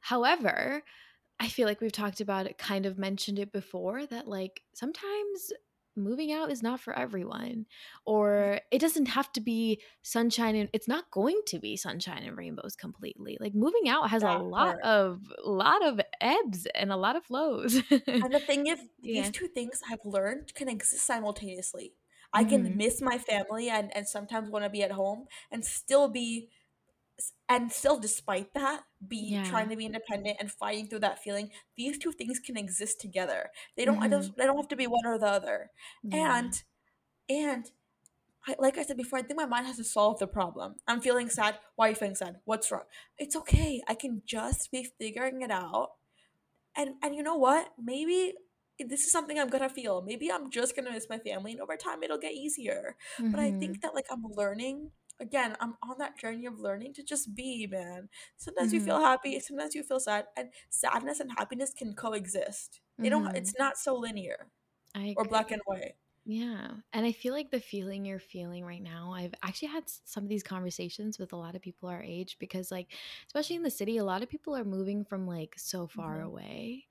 [0.00, 0.82] However,
[1.40, 5.52] I feel like we've talked about it, kind of mentioned it before that like sometimes
[5.98, 7.66] moving out is not for everyone
[8.06, 12.36] or it doesn't have to be sunshine and it's not going to be sunshine and
[12.36, 13.36] rainbows completely.
[13.40, 14.82] Like moving out has a lot part.
[14.82, 17.82] of lot of ebbs and a lot of flows.
[18.20, 18.80] And the thing is,
[19.12, 21.94] these two things I've learned can exist simultaneously.
[22.32, 22.76] I can Mhm.
[22.76, 26.50] miss my family and, and sometimes want to be at home and still be,
[27.48, 31.50] and still despite that, be trying to be independent and fighting through that feeling.
[31.76, 33.50] These two things can exist together.
[33.76, 34.08] They don't, I Mhm.
[34.08, 35.70] don't, they don't have to be one or the other.
[36.02, 36.38] Yeah.
[36.38, 36.62] And,
[37.28, 37.70] and
[38.46, 40.76] I, like I said before, I think my mind has to solve the problem.
[40.86, 41.58] I'm feeling sad.
[41.76, 42.36] Why are you feeling sad?
[42.44, 42.84] What's wrong?
[43.18, 43.82] It's okay.
[43.88, 45.92] I can just be figuring it out
[46.76, 47.68] and and you know what?
[47.82, 48.34] Maybe
[48.78, 50.02] this is something I'm gonna feel.
[50.02, 52.96] Maybe I'm just gonna miss my family, and over time it'll get easier.
[53.30, 53.82] But I think Mhm.
[53.82, 54.90] that like I'm learning.
[55.20, 58.08] Again, I'm on that journey of learning to just be, man.
[58.36, 59.00] Sometimes you feel Mhm.
[59.00, 62.80] happy, sometimes you feel sad, and sadness and happiness can coexist.
[63.00, 63.28] They don't.
[63.28, 63.36] Mhm.
[63.36, 64.50] It's not so linear
[64.94, 65.96] I or black and white.
[66.24, 66.76] Yeah.
[66.92, 70.28] And I feel like the feeling you're feeling right now, I've actually had some of
[70.28, 72.92] these conversations with a lot of people our age because, like,
[73.26, 76.22] especially in the city, a lot of people are moving from like so far hmm
[76.22, 76.86] away.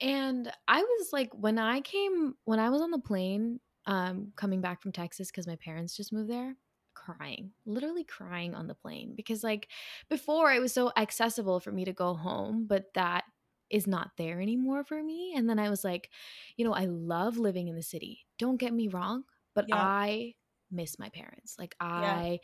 [0.00, 4.60] And I was like, when I came, when I was on the plane, um, coming
[4.62, 6.56] back from Texas because my parents just moved there,
[6.94, 9.68] crying, literally crying on the plane because, like,
[10.08, 13.24] before it was so accessible for me to go home, but that
[13.70, 15.34] is not there anymore for me.
[15.36, 16.10] And then I was like,
[16.56, 18.26] you know, I love living in the city.
[18.38, 19.24] Don't get me wrong,
[19.54, 19.72] but Yeah.
[19.72, 20.34] I
[20.70, 21.56] miss my parents.
[21.58, 22.24] Like Yeah.
[22.26, 22.40] I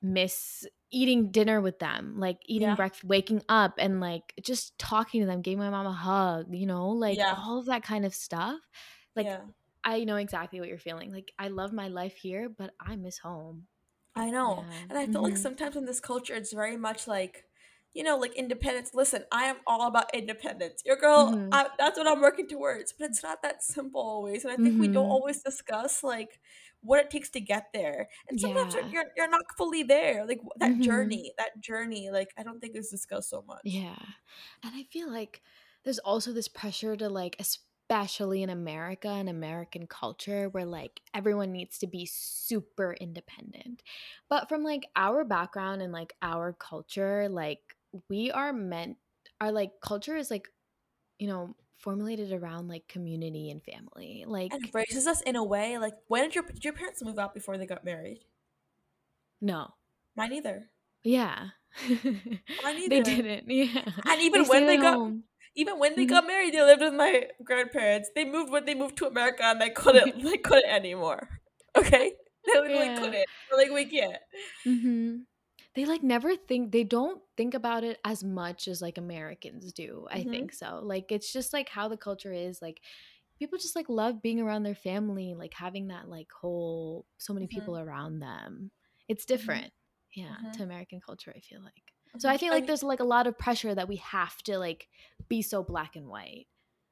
[0.00, 2.76] miss eating dinner with them, like eating Yeah.
[2.76, 6.66] breakfast, waking up and like just talking to them, giving my mom a hug, you
[6.66, 7.34] know, like Yeah.
[7.36, 8.60] all of that kind of stuff.
[9.16, 9.40] Like yeah.
[9.84, 11.12] I know exactly what you're feeling.
[11.12, 13.68] Like I love my life here, but I miss home.
[14.14, 14.66] I know.
[14.66, 14.88] Yeah.
[14.90, 15.36] And I feel like Mhm.
[15.36, 17.44] sometimes in this culture, it's very much like,
[17.92, 18.92] you know, like independence.
[18.94, 20.82] Listen, I am all about independence.
[20.84, 21.52] Your girl, Mhm.
[21.52, 22.92] I, that's what I'm working towards.
[22.92, 24.44] But it's not that simple always.
[24.44, 25.04] And I think we don't Mhm.
[25.04, 26.40] always discuss like
[26.80, 28.08] what it takes to get there.
[28.28, 28.94] And sometimes you're, Yeah.
[29.04, 30.26] you're, you're not fully there.
[30.26, 30.82] Like that Mhm.
[30.82, 33.62] journey, that journey, like I don't think is discussed so much.
[33.62, 33.98] Yeah.
[34.62, 35.42] And I feel like
[35.84, 41.52] there's also this pressure to like especially in America and American culture where like everyone
[41.52, 43.82] needs to be super independent.
[44.28, 47.76] But from like our background and like our culture, like
[48.08, 48.98] we are meant
[49.40, 50.48] our like culture is like
[51.18, 54.24] you know formulated around like community and family.
[54.26, 57.02] Like And it raises us in a way like when did your did your parents
[57.02, 58.24] move out before they got married?
[59.40, 59.74] no.
[60.16, 60.70] Mine either.
[61.02, 61.50] Yeah.
[62.62, 62.88] Mine either.
[62.88, 63.50] they didn't.
[63.50, 63.84] Yeah.
[64.04, 65.24] And even They when they at got home.
[65.58, 66.14] Even when they Mhm.
[66.14, 68.10] got married, they lived with my grandparents.
[68.14, 70.22] They moved when they moved to America, and they couldn't.
[70.24, 71.28] they couldn't anymore.
[71.76, 72.14] Okay,
[72.46, 72.98] they literally Yeah.
[72.98, 73.26] couldn't.
[73.48, 74.22] They're like we can't.
[74.66, 75.16] hmm
[75.74, 80.06] They like never think they don't think about it as much as like Americans do.
[80.10, 80.24] I Mhm.
[80.24, 80.80] think so.
[80.82, 82.62] Like it's just like how the culture is.
[82.62, 82.80] Like
[83.38, 87.48] people just like love being around their family, like having that like whole so many
[87.50, 87.58] Mhm.
[87.58, 88.72] people around them.
[89.08, 89.72] It's different.
[90.16, 90.52] Yeah, Mhm.
[90.54, 91.94] to American culture, I feel like.
[92.18, 94.58] So I feel like mean, there's like a lot of pressure that we have to
[94.58, 94.88] like
[95.28, 96.46] be so black and white.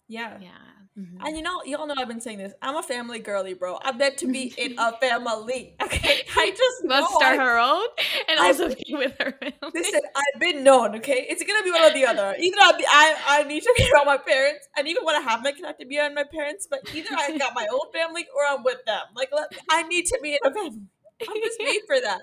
[0.09, 0.39] yeah.
[0.41, 0.51] Yeah.
[0.99, 1.19] Mhm.
[1.21, 2.55] And you know, y'all know I've been saying this.
[2.62, 3.79] I'm a family girly, bro.
[3.83, 5.75] I'm meant to be in a family.
[5.83, 7.87] Okay, I just know start I- her own
[8.29, 9.73] and I- also be with her family.
[9.75, 10.97] Listen, I've been known.
[10.97, 12.35] Okay, it's gonna be one or the other.
[12.39, 15.21] Either I'll be, I I need to be around my parents, and even when I
[15.21, 16.67] have my kid, I have to be around my parents.
[16.71, 19.03] But either I got my own family or I'm with them.
[19.14, 20.83] Like, let, I need to be in a family.
[21.29, 22.21] I'm just made for that.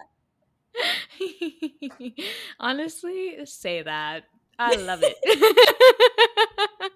[2.59, 4.23] Honestly, say that.
[4.59, 5.17] I love it.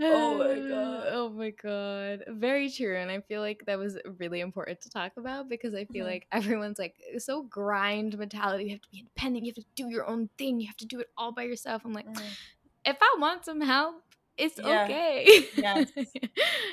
[0.00, 1.04] Oh my God.
[1.12, 2.24] Oh my god.
[2.28, 2.96] Very true.
[2.96, 6.10] And I feel like that was really important to talk about because I feel Mhm.
[6.10, 8.64] like everyone's like so grind mentality.
[8.64, 9.44] You have to be independent.
[9.46, 10.60] You have to do your own thing.
[10.60, 11.82] You have to do it all by yourself.
[11.84, 12.36] I'm like, Mm.
[12.84, 14.02] if I want some help,
[14.36, 14.84] it's Yeah.
[14.84, 15.26] okay.
[15.54, 15.90] Yes.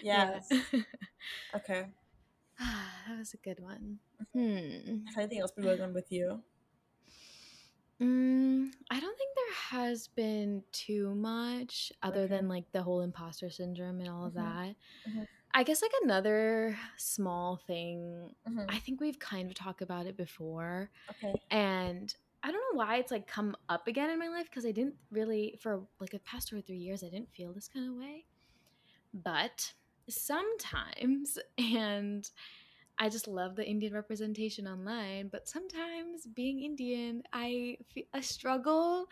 [0.02, 0.40] Yeah.
[0.40, 0.50] Yes.
[1.56, 1.86] Okay.
[2.60, 4.00] that was a good one.
[4.34, 5.08] Hmm.
[5.08, 6.44] Has anything else been going on with you?
[8.02, 12.28] Mm, I don't think there has been too much other Okay.
[12.28, 14.34] than like the whole imposter syndrome and all of Mhm.
[14.34, 14.76] that.
[15.06, 15.28] Mhm.
[15.54, 18.70] I guess like another small thing, Mhm.
[18.70, 20.92] I think we've kind of talked about it before.
[21.10, 21.46] Okay.
[21.52, 24.72] And I don't know why it's like come up again in my life because I
[24.74, 27.90] didn't really, for like a past two or three years, I didn't feel this kind
[27.90, 28.28] of way.
[29.14, 29.74] But
[30.10, 32.30] sometimes, and
[32.98, 37.78] I just love the Indian representation online, but sometimes being Indian, I,
[38.22, 39.08] struggle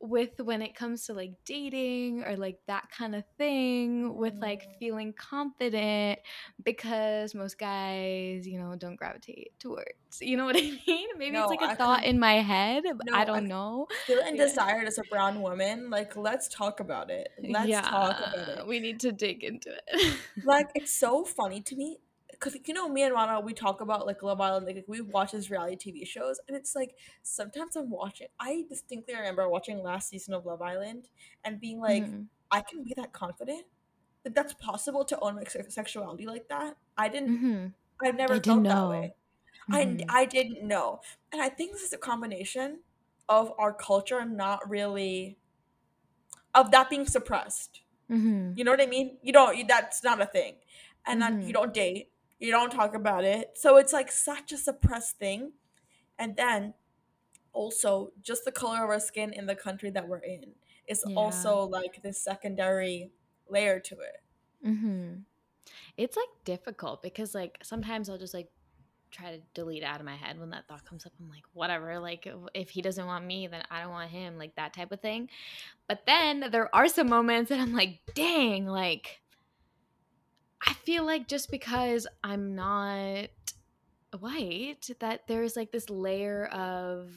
[0.00, 4.62] with when it comes to like dating or like that kind of thing with like
[4.62, 4.78] Mm.
[4.78, 6.18] feeling confident
[6.62, 9.86] because most guys you know don't gravitate towards
[10.20, 12.34] you know what i mean maybe No, it's like a I thought com- in my
[12.42, 14.44] head No, i I don't c- know Feeling Yeah.
[14.46, 17.28] desired as a brown woman, like let's talk about it.
[17.48, 18.66] Let's talk about it.
[18.66, 21.98] we need to dig into it like it's so funny to me
[22.38, 25.32] because you know me and Rana we talk about like Love Island like we watch
[25.32, 30.08] these reality TV shows and it's like sometimes I'm watching I distinctly remember watching last
[30.08, 31.08] season of Love Island
[31.44, 32.26] and being like Mhm.
[32.50, 33.66] I can be that confident
[34.24, 37.72] that that's possible to own my sexuality like that I didn't Mhm.
[38.02, 39.14] I've never I felt that way
[39.70, 40.04] Mhm.
[40.08, 41.00] I I didn't know
[41.32, 42.80] and I think this is a combination
[43.28, 45.38] of our culture and not really
[46.54, 47.80] of that being suppressed
[48.10, 48.56] Mhm.
[48.56, 49.18] you know what I mean?
[49.22, 49.56] You don't.
[49.56, 50.54] You, that's not a thing,
[51.06, 51.46] and then Mhm.
[51.46, 52.12] you don't date.
[52.38, 53.52] You don't talk about it.
[53.54, 55.52] So it's like such a suppressed thing,
[56.18, 56.74] and then
[57.52, 60.52] also just the color of our skin in the country that we're in
[60.86, 61.16] is Yeah.
[61.16, 63.10] also like this secondary
[63.48, 64.22] layer to it.
[64.66, 65.20] Mm-hmm.
[65.96, 68.48] It's like difficult because like sometimes I'll just like
[69.10, 71.12] try to delete out of my head when that thought comes up.
[71.18, 71.98] I'm like, whatever.
[71.98, 74.36] Like if he doesn't want me, then I don't want him.
[74.36, 75.30] Like that type of thing.
[75.88, 79.20] But then there are some moments that I'm like, dang, like
[80.66, 83.28] I feel like just because I'm not
[84.18, 87.10] white, that there's like this layer of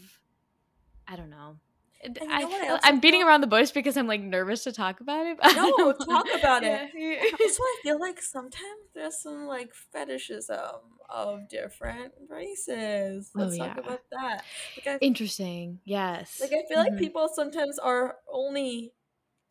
[1.07, 1.57] I don't know.
[2.03, 5.37] I, I I'm beating around the bush because I'm like nervous to talk about it.
[5.41, 6.87] I No, talk about yeah.
[6.93, 7.33] it.
[7.33, 10.79] Also, I feel like sometimes there's some like fetishism
[11.09, 13.31] of different races.
[13.35, 13.79] Oh, Let's talk yeah.
[13.79, 14.45] about that.
[14.77, 15.79] Like I, Interesting.
[15.83, 16.39] Yes.
[16.39, 16.99] like I feel like Mhm.
[16.99, 18.93] people sometimes are only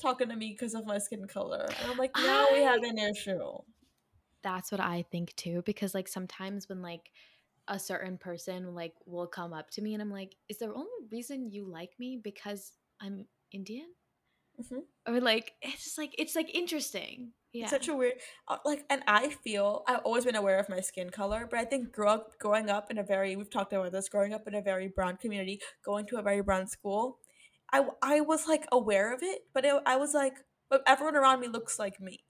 [0.01, 2.99] talking to me because of my skin color, and I'm like, now we have an
[2.99, 3.41] issue.
[4.43, 5.63] That's what I think too.
[5.65, 7.11] Because like sometimes when like
[7.69, 10.89] a certain person like will come up to me and I'm like, is there only
[11.11, 13.89] reason you like me because I'm Indian?
[14.61, 14.83] Mhm.
[15.07, 17.33] Or like it's just like it's like interesting.
[17.53, 17.63] Yeah.
[17.63, 18.15] It's such a weird,
[18.47, 21.65] uh, like, and I feel I've always been aware of my skin color, but I
[21.65, 24.55] think grow up, growing up in a very, we've talked about this, growing up in
[24.55, 27.19] a very brown community, going to a very brown school,
[27.73, 30.35] I, I was like aware of it, but it, I was like,
[30.69, 32.21] but everyone around me looks like me.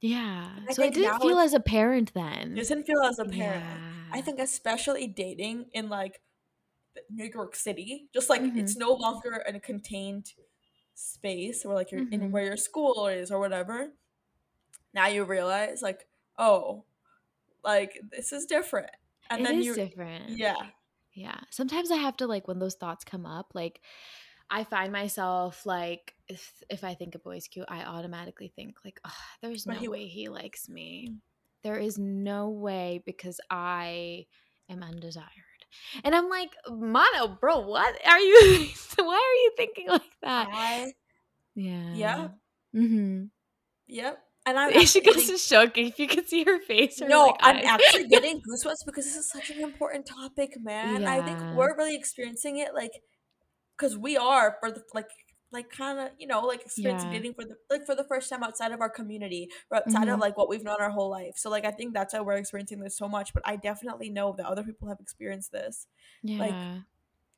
[0.00, 0.48] Yeah.
[0.68, 2.52] I So it didn't feel as apparent then.
[2.52, 3.64] It doesn't feel as apparent.
[4.12, 4.22] I Yeah.
[4.22, 6.20] think especially dating in like
[7.10, 8.58] New York City, just like Mm-hmm.
[8.58, 10.32] it's no longer in a contained
[10.94, 12.30] space where like you're in Mhm.
[12.30, 13.92] where your school is or whatever.
[14.94, 16.84] Now you realize like, oh,
[17.62, 18.90] like this is different.
[19.30, 20.30] And It then is you different.
[20.30, 20.70] Yeah.
[21.12, 21.40] Yeah.
[21.50, 23.80] Sometimes I have to like when those thoughts come up, like
[24.50, 28.98] I find myself like if if I think a boy's cute, I automatically think like,
[29.06, 31.14] oh, there's no he- way he likes me.
[31.64, 34.26] There is no way because I
[34.70, 35.26] am undesired.
[36.02, 40.48] And I'm like, Mono, bro, what are you why are you thinking like that?
[40.50, 40.92] I
[41.54, 41.94] Yeah.
[41.94, 42.28] yeah.
[42.74, 43.24] Mm-hmm.
[43.88, 44.18] Yep.
[44.46, 47.00] And I'm She goes getting- to shook if you could see her face.
[47.00, 51.04] her, No, like, I'm actually getting goosebumps because this is such an important topic, man.
[51.06, 52.92] I think we're really experiencing it, like,
[53.78, 55.08] because we are for the like,
[55.52, 57.18] like kind of you know like experiencing Yeah.
[57.18, 60.18] dating for the like for the first time outside of our community or outside of
[60.18, 60.20] Mhm.
[60.20, 61.34] like what we've known our whole life.
[61.36, 63.32] So like I think that's why we're experiencing this so much.
[63.32, 65.86] But I definitely know that other people have experienced this
[66.22, 66.82] yeah.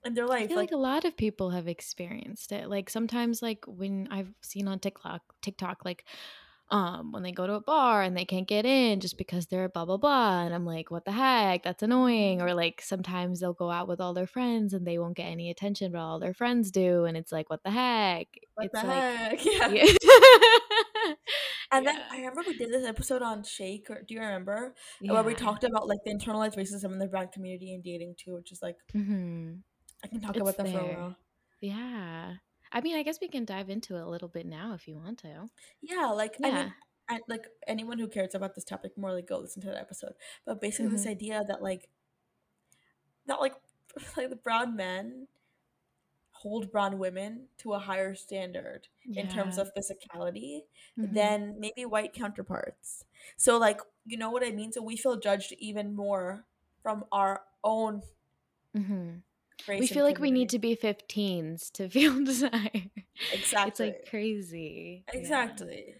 [0.04, 0.48] in their I life.
[0.48, 2.68] feel Like, like, a lot of people have experienced it.
[2.68, 6.04] Like sometimes, like when I've seen on TikTok, TikTok, like
[6.70, 9.68] um when they go to a bar and they can't get in just because they're
[9.68, 11.62] blah blah blah, and I'm like, what the heck?
[11.62, 12.40] That's annoying.
[12.42, 15.50] Or like sometimes they'll go out with all their friends and they won't get any
[15.50, 18.28] attention, but all their friends do, and it's like, what the heck?
[18.54, 19.44] what it's the like, heck?
[19.44, 19.68] Yeah.
[19.68, 21.14] yeah.
[21.72, 23.88] And then I remember we did this episode on Shake.
[23.90, 24.74] Or do you remember?
[25.00, 25.12] yeah.
[25.12, 28.34] Where we talked about like the internalized racism in the brown community and dating too,
[28.34, 29.52] which is like mm-hmm.
[30.02, 31.16] I can talk It's about that for a while.
[31.60, 32.34] Yeah.
[32.72, 34.96] I mean, I guess we can dive into it a little bit now if you
[34.96, 35.50] want to.
[35.80, 36.52] Yeah, like I Yeah.
[36.52, 36.74] mean,
[37.08, 40.14] and like anyone who cares about this topic more, like go listen to that episode.
[40.44, 41.06] But basically, this Mhm.
[41.06, 41.90] idea that like
[43.26, 43.54] that like
[44.16, 45.26] like the brown men
[46.32, 50.62] hold brown women to a higher standard in terms of physicality
[50.96, 51.10] Mhm.
[51.12, 53.04] than maybe white counterparts.
[53.36, 54.72] So like you know what I mean.
[54.72, 56.46] So we feel judged even more
[56.82, 58.02] from our own
[58.74, 59.22] Mhm.
[59.76, 62.90] We feel like we need to be 15s to feel desire.
[63.30, 65.06] exactly It's like crazy.
[65.14, 65.56] Yeah.
[65.56, 65.96] exactly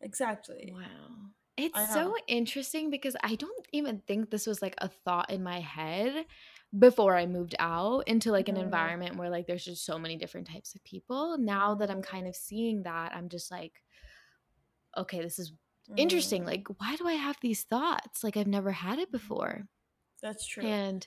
[0.00, 0.72] exactly.
[0.72, 1.30] Wow.
[1.56, 5.60] It's so interesting because I don't even think this was like a thought in my
[5.60, 6.26] head
[6.76, 8.56] before I moved out into like an Mhm.
[8.56, 11.38] environment where like there's just so many different types of people.
[11.38, 13.82] Now that I'm kind of seeing that, I'm just like,
[14.96, 15.52] okay, this is
[15.96, 16.44] interesting.
[16.44, 18.24] Mm, Like, why do I have these thoughts?
[18.24, 19.12] Like, I've never had it Mhm.
[19.12, 19.66] before.
[20.22, 20.76] that's true.
[20.80, 21.06] And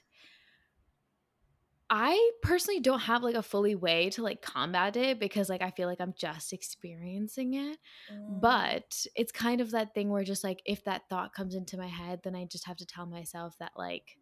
[1.90, 5.72] I personally don't have like a fully way to like combat it because like I
[5.72, 7.80] feel like I'm just experiencing it.
[8.10, 11.78] Mm, But it's kind of that thing where just like if that thought comes into
[11.78, 14.18] my head, then I just have to tell myself that like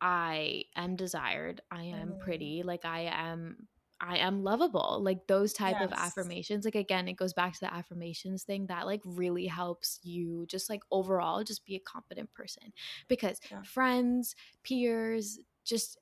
[0.00, 2.16] I am desired, I am Mhm.
[2.16, 3.68] pretty, like I am
[4.00, 5.00] I am lovable.
[5.02, 6.66] Like those type of affirmations.
[6.66, 10.68] Like again, it goes back to the affirmations thing that like really helps you just
[10.68, 12.74] like overall just be a competent person.
[13.08, 13.64] Because Yeah.
[13.64, 15.98] friends, peers, just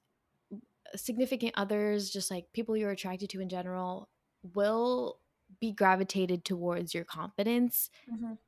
[0.97, 4.09] significant others, just like people you're attracted to in general,
[4.55, 5.21] will
[5.61, 8.39] be gravitated towards your confidence Mhm.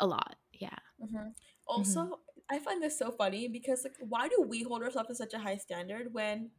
[0.00, 0.36] a lot.
[0.52, 0.78] Yeah.
[0.98, 1.30] hmm
[1.66, 5.34] Also, I find this so funny because like, why do we hold ourselves to such
[5.34, 6.50] a high standard when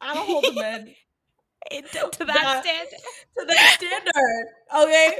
[0.00, 0.94] I don't hold the men
[1.70, 1.80] to
[2.26, 3.00] that standard.
[3.38, 4.46] to that standard?
[4.74, 5.16] Okay,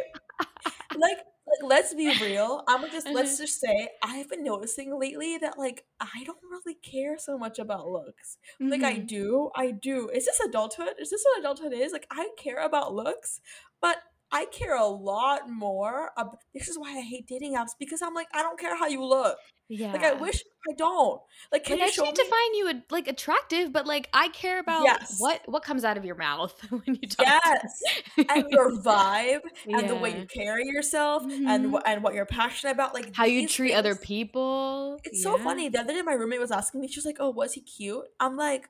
[0.95, 2.63] like, like let's be real.
[2.69, 3.39] I'm just let's Uh-huh.
[3.39, 7.89] just say I've been noticing lately that like I don't really care so much about
[7.89, 8.39] looks.
[8.71, 9.09] Like I Mhm.
[9.09, 10.09] do, I do.
[10.11, 10.95] Is this adulthood?
[10.99, 11.93] Is this what adulthood is?
[11.93, 13.41] Like I care about looks,
[13.81, 13.99] but
[14.33, 16.11] I care a lot more.
[16.17, 18.87] Ab- this is why I hate dating apps because I'm like I don't care how
[18.87, 19.37] you look.
[19.69, 19.93] Yeah.
[19.93, 21.21] Like I wish I don't.
[21.51, 22.25] Like can like I you show just me?
[22.25, 25.17] to find you like attractive, but like I care about Yes.
[25.19, 27.27] what what comes out of your mouth when you talk.
[27.27, 27.83] Yes,
[28.29, 31.47] and your vibe and the way you carry yourself Mhm.
[31.47, 32.93] and what and what you're passionate about.
[32.95, 34.99] Like how you treat other people.
[35.05, 35.69] It's so funny.
[35.69, 36.89] The other day, my roommate was asking me.
[36.89, 38.69] She was like, "Oh, was he cute?" I'm like,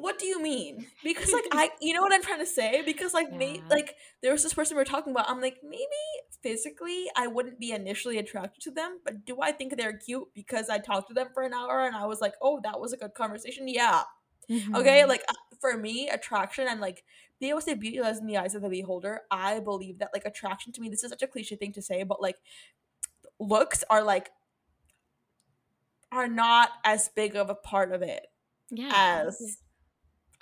[0.00, 0.86] what do you mean?
[1.02, 2.82] Because like I, you know what I'm trying to say?
[2.84, 5.28] Because like me, like there was this person we were talking about.
[5.28, 5.84] I'm like maybe
[6.42, 10.68] physically I wouldn't be initially attracted to them, but do I think they're cute because
[10.68, 12.96] I talked to them for an hour and I was like, oh, that was a
[12.96, 13.68] good conversation?
[13.68, 14.02] Yeah.
[14.74, 15.08] Okay, Mhm.
[15.08, 17.02] like uh, for me, attraction and like
[17.40, 19.22] they always say beauty lies in the eyes of the beholder.
[19.30, 22.02] I believe that like attraction to me, this is such a cliche thing to say,
[22.02, 22.36] but like
[23.40, 24.30] looks are like
[26.12, 28.26] are not as big of a part of it
[28.70, 29.24] yeah.
[29.26, 29.58] as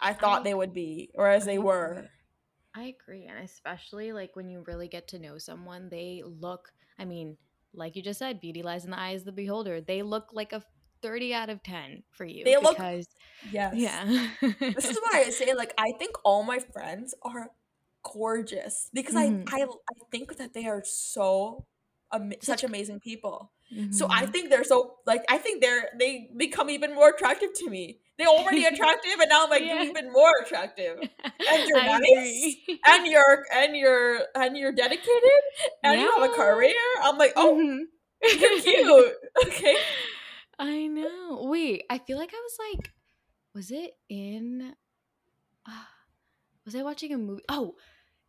[0.03, 2.09] I thought I- they would be or as they were.
[2.75, 3.27] I agree.
[3.27, 7.37] And especially like when you really get to know someone, they look, I mean,
[7.75, 9.81] like you just said, beauty lies in the eyes of the beholder.
[9.83, 10.63] They look like a
[11.03, 12.45] 30 out of 10 for you.
[12.45, 13.09] They look- because,
[13.51, 13.75] Yes.
[13.77, 14.29] yeah.
[14.61, 17.51] This is why I say like I think all my friends are
[18.03, 19.49] gorgeous because Mhm.
[19.53, 21.67] I, I I think that they are so
[22.41, 23.53] Such- amazing people.
[23.91, 24.33] So I Mhm.
[24.33, 28.01] think they're so like I think they're they become even more attractive to me.
[28.19, 29.83] They're already attractive, and now I'm like Yeah.
[29.83, 30.99] even more attractive.
[31.47, 32.81] And you're nice, agree.
[32.87, 35.41] and you're and you're and you're dedicated,
[35.85, 36.37] and you have a Yeah.
[36.37, 36.75] career.
[37.03, 37.85] I'm like, oh, Mhm.
[38.41, 39.15] you're cute.
[39.49, 39.77] Okay.
[40.59, 41.41] I know.
[41.51, 42.93] Wait, I feel like I was like,
[43.55, 44.75] was it in?
[45.67, 45.85] Uh,
[46.65, 47.45] was I watching a movie?
[47.49, 47.75] Oh,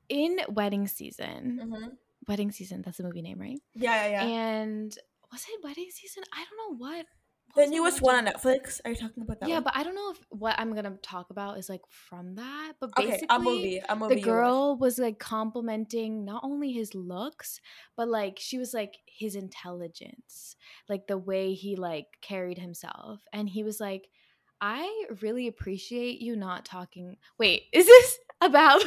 [0.09, 1.53] in Wedding Season.
[1.59, 1.95] hmm
[2.27, 2.81] Wedding Season.
[2.83, 3.59] That's the movie name, right?
[3.75, 4.29] Yeah, yeah, yeah.
[4.29, 4.97] And
[5.33, 6.23] was it Wedding Season?
[6.31, 7.05] I don't know what.
[7.53, 8.79] what the newest one on Netflix.
[8.85, 9.49] Are you talking about that?
[9.49, 9.63] Yeah, one?
[9.63, 12.73] but I don't know if what I'm gonna talk about is like from that.
[12.79, 13.81] But okay, basically, a movie.
[13.89, 14.15] A movie.
[14.15, 17.59] the girl was like complimenting not only his looks
[17.97, 20.55] but like she was like his intelligence
[20.89, 24.07] like the way he like carried himself and he was like
[24.61, 28.83] i really appreciate you not talking wait is this about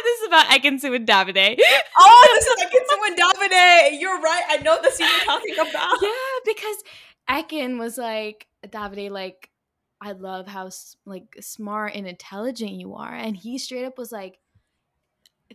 [0.04, 1.58] this is about Ekin and Davide
[1.98, 4.00] Oh, this is Ekin and Davide.
[4.00, 4.42] You're right.
[4.48, 5.96] I know the scene you're talking about.
[6.02, 6.10] yeah
[6.44, 6.76] because
[7.28, 9.50] Ekin was like Davide like
[10.00, 10.70] I love how
[11.04, 14.38] like smart and intelligent you are and he straight up was like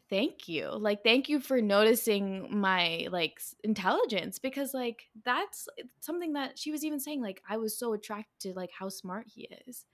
[0.10, 5.68] thank you like thank you for noticing my like intelligence because like that's
[6.00, 9.26] something that she was even saying like I was so attracted to like how smart
[9.34, 9.86] he is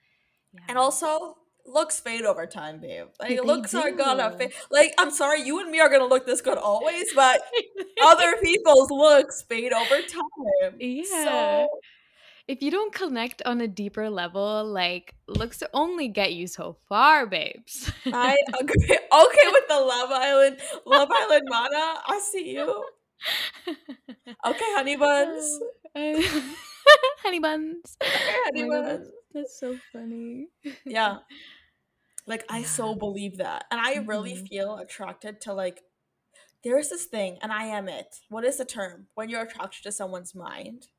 [0.53, 0.61] yeah.
[0.69, 3.07] And also, looks fade over time, babe.
[3.19, 4.53] Like They looks are gonna fade.
[4.69, 7.41] Like I'm sorry, you and me are gonna look this good always, but
[8.03, 10.75] other people's looks fade over time.
[10.79, 11.03] Yeah.
[11.23, 11.67] So
[12.47, 17.25] if you don't connect on a deeper level like looks only get you so far
[17.25, 18.97] babes I agree.
[19.13, 22.01] Okay with the Love Island, Love Island Mana.
[22.07, 22.83] I see you.
[24.45, 25.59] Okay, honey buns.
[27.23, 27.97] Honey buns.
[28.03, 29.01] Honey Oh my God.
[29.33, 30.49] That's so funny.
[30.87, 31.19] Yeah.
[32.27, 32.63] Like I Yeah.
[32.63, 33.65] so believe that.
[33.71, 34.47] And I really Mhm.
[34.49, 35.83] feel attracted to like
[36.63, 38.21] there's this thing, and I am it.
[38.29, 39.09] What is the term?
[39.15, 40.90] When you're attracted to someone's mind.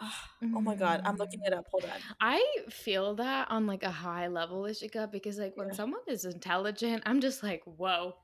[0.54, 1.46] Oh my god, I'm looking Mm.
[1.48, 1.66] it up.
[1.70, 1.90] Hold on.
[2.20, 2.40] I
[2.70, 5.74] feel that on like a high level, Ishika, because like when Yeah.
[5.74, 8.14] someone is intelligent, I'm just like, whoa.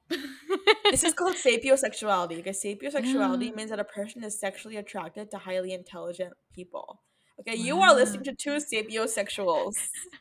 [0.90, 2.36] This is called sapiosexuality.
[2.36, 3.56] Because sapiosexuality Yeah.
[3.56, 7.02] means that a person is sexually attracted to highly intelligent people.
[7.40, 9.74] Okay, you are listening to two sapiosexuals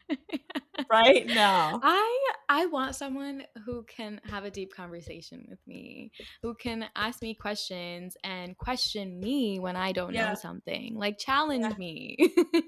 [0.89, 1.80] right now.
[1.84, 2.19] I
[2.49, 6.11] I want someone who can have a deep conversation with me,
[6.41, 10.30] who can ask me questions and question me when I don't Yeah.
[10.30, 11.78] know something, like challenge Yeah.
[11.78, 12.17] me.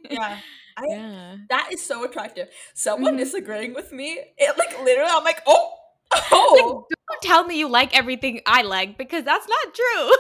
[0.10, 0.42] Yeah.
[0.78, 1.36] I yeah.
[1.50, 2.50] that is so attractive.
[2.74, 3.20] Someone Mhm.
[3.20, 5.72] disagreeing with me, it like literally I'm like, oh,
[6.14, 6.86] Like, oh.
[6.90, 10.12] don't tell me you like everything I like because that's not true.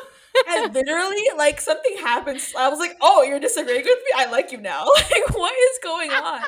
[0.47, 2.53] and literally like something happens.
[2.57, 4.11] I was like, oh, you're disagreeing with me?
[4.15, 4.85] I like you now.
[5.11, 6.41] Like, what is going on?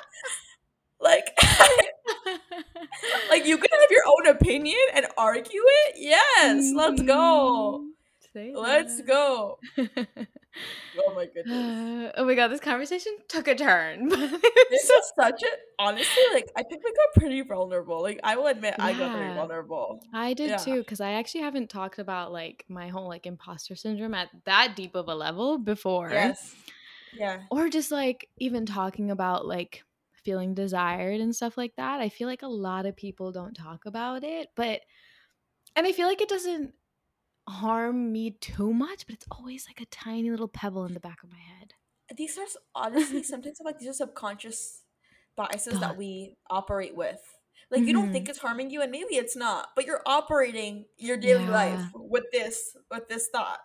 [1.00, 1.38] Like
[3.30, 5.96] like you can have your own opinion and argue it.
[5.98, 7.82] Yes, let's go.
[7.84, 7.88] Mhm.
[8.34, 9.60] Say Let's go.
[11.00, 11.56] Oh my goodness.
[11.56, 14.10] Uh, oh my god, this conversation took a turn.
[14.70, 15.48] This is such a
[15.80, 18.02] honestly, like I think we got pretty vulnerable.
[18.02, 20.00] Like I will admit I got pretty vulnerable.
[20.14, 20.58] I did Yeah.
[20.58, 24.76] too, because I actually haven't talked about like my whole like imposter syndrome at that
[24.76, 26.10] deep of a level before.
[26.12, 26.56] Yes.
[27.14, 27.42] Yeah.
[27.52, 29.84] Or just like even talking about like
[30.28, 32.02] feeling desired and stuff like that.
[32.02, 34.82] I feel like a lot of people don't talk about it, but
[35.76, 36.74] and I feel like it doesn't
[37.50, 41.24] harm me too much, but it's always like a tiny little pebble in the back
[41.24, 41.76] of my head.
[42.16, 44.84] These are honestly sometimes like these are subconscious
[45.36, 47.22] biases that we operate with.
[47.70, 51.18] Like you don't think it's harming you, and maybe it's not, but you're operating your
[51.18, 53.60] daily life with this with this thought,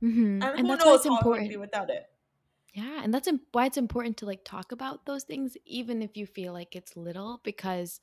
[0.00, 1.48] hmm and, And who knows how it would important.
[1.48, 2.06] be without it.
[2.74, 6.16] Yeah, and that's im- why it's important to like talk about those things, even if
[6.16, 8.00] you feel like it's little, because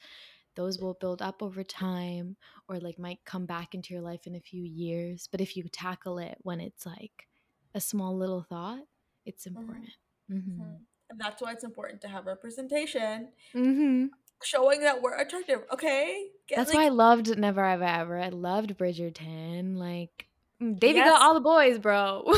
[0.55, 2.37] those will build up over time
[2.69, 5.27] or like might come back into your life in a few years.
[5.31, 7.27] But if you tackle it when it's like
[7.75, 8.83] a small little thought,
[9.25, 9.89] it's important.
[10.29, 10.79] hmm Mhm.
[11.09, 14.07] And that's why it's important to have representation, Mm-hmm.
[14.43, 15.63] showing that we're attractive.
[15.71, 18.19] Okay, Get, That's like, why I loved Never Have I Ever.
[18.19, 19.77] I loved Bridgerton.
[19.77, 20.27] Like
[20.61, 21.09] mm, Devi Yes.
[21.09, 22.23] got all the boys, bro.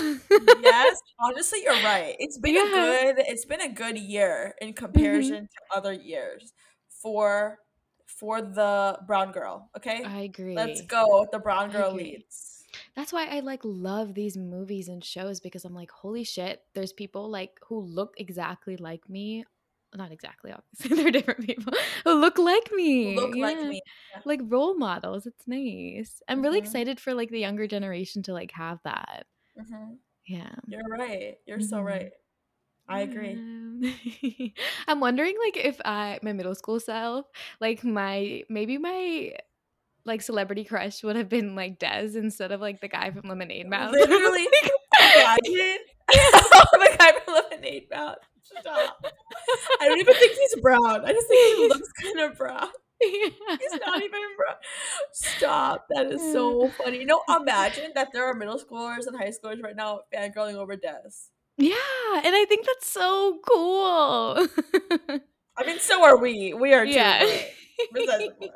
[0.62, 2.16] yes, honestly, you're right.
[2.20, 3.26] It's been a good.
[3.28, 6.54] It's been a good year in comparison to other years
[7.02, 7.60] for
[8.06, 9.70] for the brown girl.
[9.78, 10.56] Okay, I agree.
[10.56, 12.66] let's go the brown girl leads.
[12.96, 16.94] That's why I like love these movies and shows because I'm like, holy shit, there's
[16.94, 19.46] people like who look exactly like me.
[19.96, 20.96] Not exactly, obviously.
[21.02, 21.74] They're different people
[22.04, 23.16] who look like me.
[23.16, 23.70] Look like Yeah.
[23.70, 23.82] me.
[24.26, 25.26] Like role models.
[25.26, 26.22] It's nice.
[26.28, 26.64] I'm really Mhm.
[26.66, 29.26] excited for like the younger generation to like have that.
[29.58, 29.94] hmm
[30.26, 30.54] Yeah.
[30.68, 31.38] You're right.
[31.46, 31.86] You're so Mhm.
[31.86, 32.12] right.
[32.90, 33.40] I agree.
[33.80, 34.54] agree.
[34.88, 37.26] I'm wondering like if I my middle school self,
[37.60, 39.34] like my maybe my
[40.06, 43.68] like celebrity crush would have been like Des instead of like the guy from Lemonade
[43.70, 43.92] Mouth.
[43.92, 44.48] Literally,
[45.02, 45.80] imagine
[46.10, 48.18] the guy from Lemonade Mouth.
[48.60, 49.06] Stop.
[49.82, 51.06] I don't even think he's brown.
[51.06, 52.68] I just think he looks kind of brown.
[53.00, 54.56] He's not even brown.
[55.12, 55.86] Stop.
[55.90, 57.06] That is so funny.
[57.06, 61.30] No, imagine that there are middle schoolers and high schoolers right now fangirling over Des.
[61.58, 61.74] Yeah,
[62.16, 64.48] and I think that's so cool.
[65.58, 66.54] I mean, so are we.
[66.54, 66.92] We are too.
[66.92, 67.26] yeah.
[67.92, 68.52] but besides the point.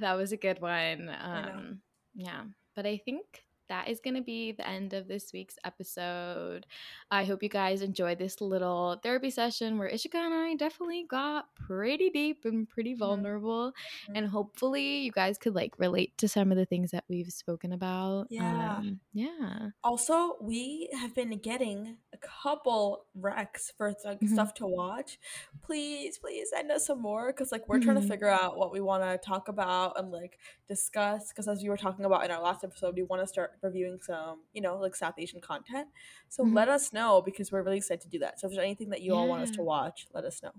[0.00, 1.10] that was a good one.
[1.20, 1.80] Um,
[2.14, 2.42] yeah,
[2.74, 6.66] but I think that is going to be the end of this week's episode.
[7.10, 11.46] I hope you guys enjoyed this little therapy session where Ishika and I definitely got
[11.54, 13.72] pretty deep and pretty vulnerable.
[14.10, 14.18] Mhm.
[14.18, 17.72] And hopefully, you guys could like relate to some of the things that we've spoken
[17.72, 18.26] about.
[18.28, 18.76] Yeah.
[18.76, 19.70] Um, yeah.
[19.82, 24.34] Also, we have been getting a couple recs for like Mhm.
[24.34, 25.18] stuff to watch.
[25.62, 28.02] Please, please send us some more because like we're trying Mhm.
[28.02, 31.28] to figure out what we want to talk about and like discuss.
[31.28, 34.00] Because as we were talking about in our last episode, we want to start reviewing
[34.00, 35.88] some, you know, like South Asian content.
[36.28, 36.54] So Mhm.
[36.54, 38.40] let us know because we're really excited to do that.
[38.40, 40.52] So if there's anything that you all want us to watch, let us know.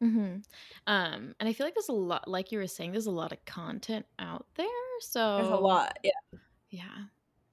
[0.00, 0.36] hmm
[0.86, 3.32] Um, and I feel like there's a lot, like you were saying, there's a lot
[3.32, 4.66] of content out there.
[5.00, 5.98] So There's a lot.
[6.02, 6.10] Yeah.
[6.70, 7.04] Yeah,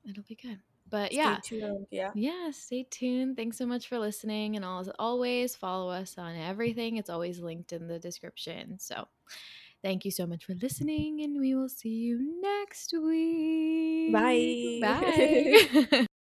[0.08, 0.62] it'll be good.
[0.90, 1.88] But Stay yeah, tuned.
[1.92, 2.12] Yeah.
[2.16, 3.36] yeah, stay tuned.
[3.36, 4.56] Thanks so much for listening.
[4.56, 6.96] And as always, follow us on everything.
[6.96, 8.80] It's always linked in the description.
[8.80, 9.08] So
[9.88, 14.12] thank you so much for listening, and we will see you next week.
[14.12, 14.80] Bye.
[14.82, 16.08] Bye.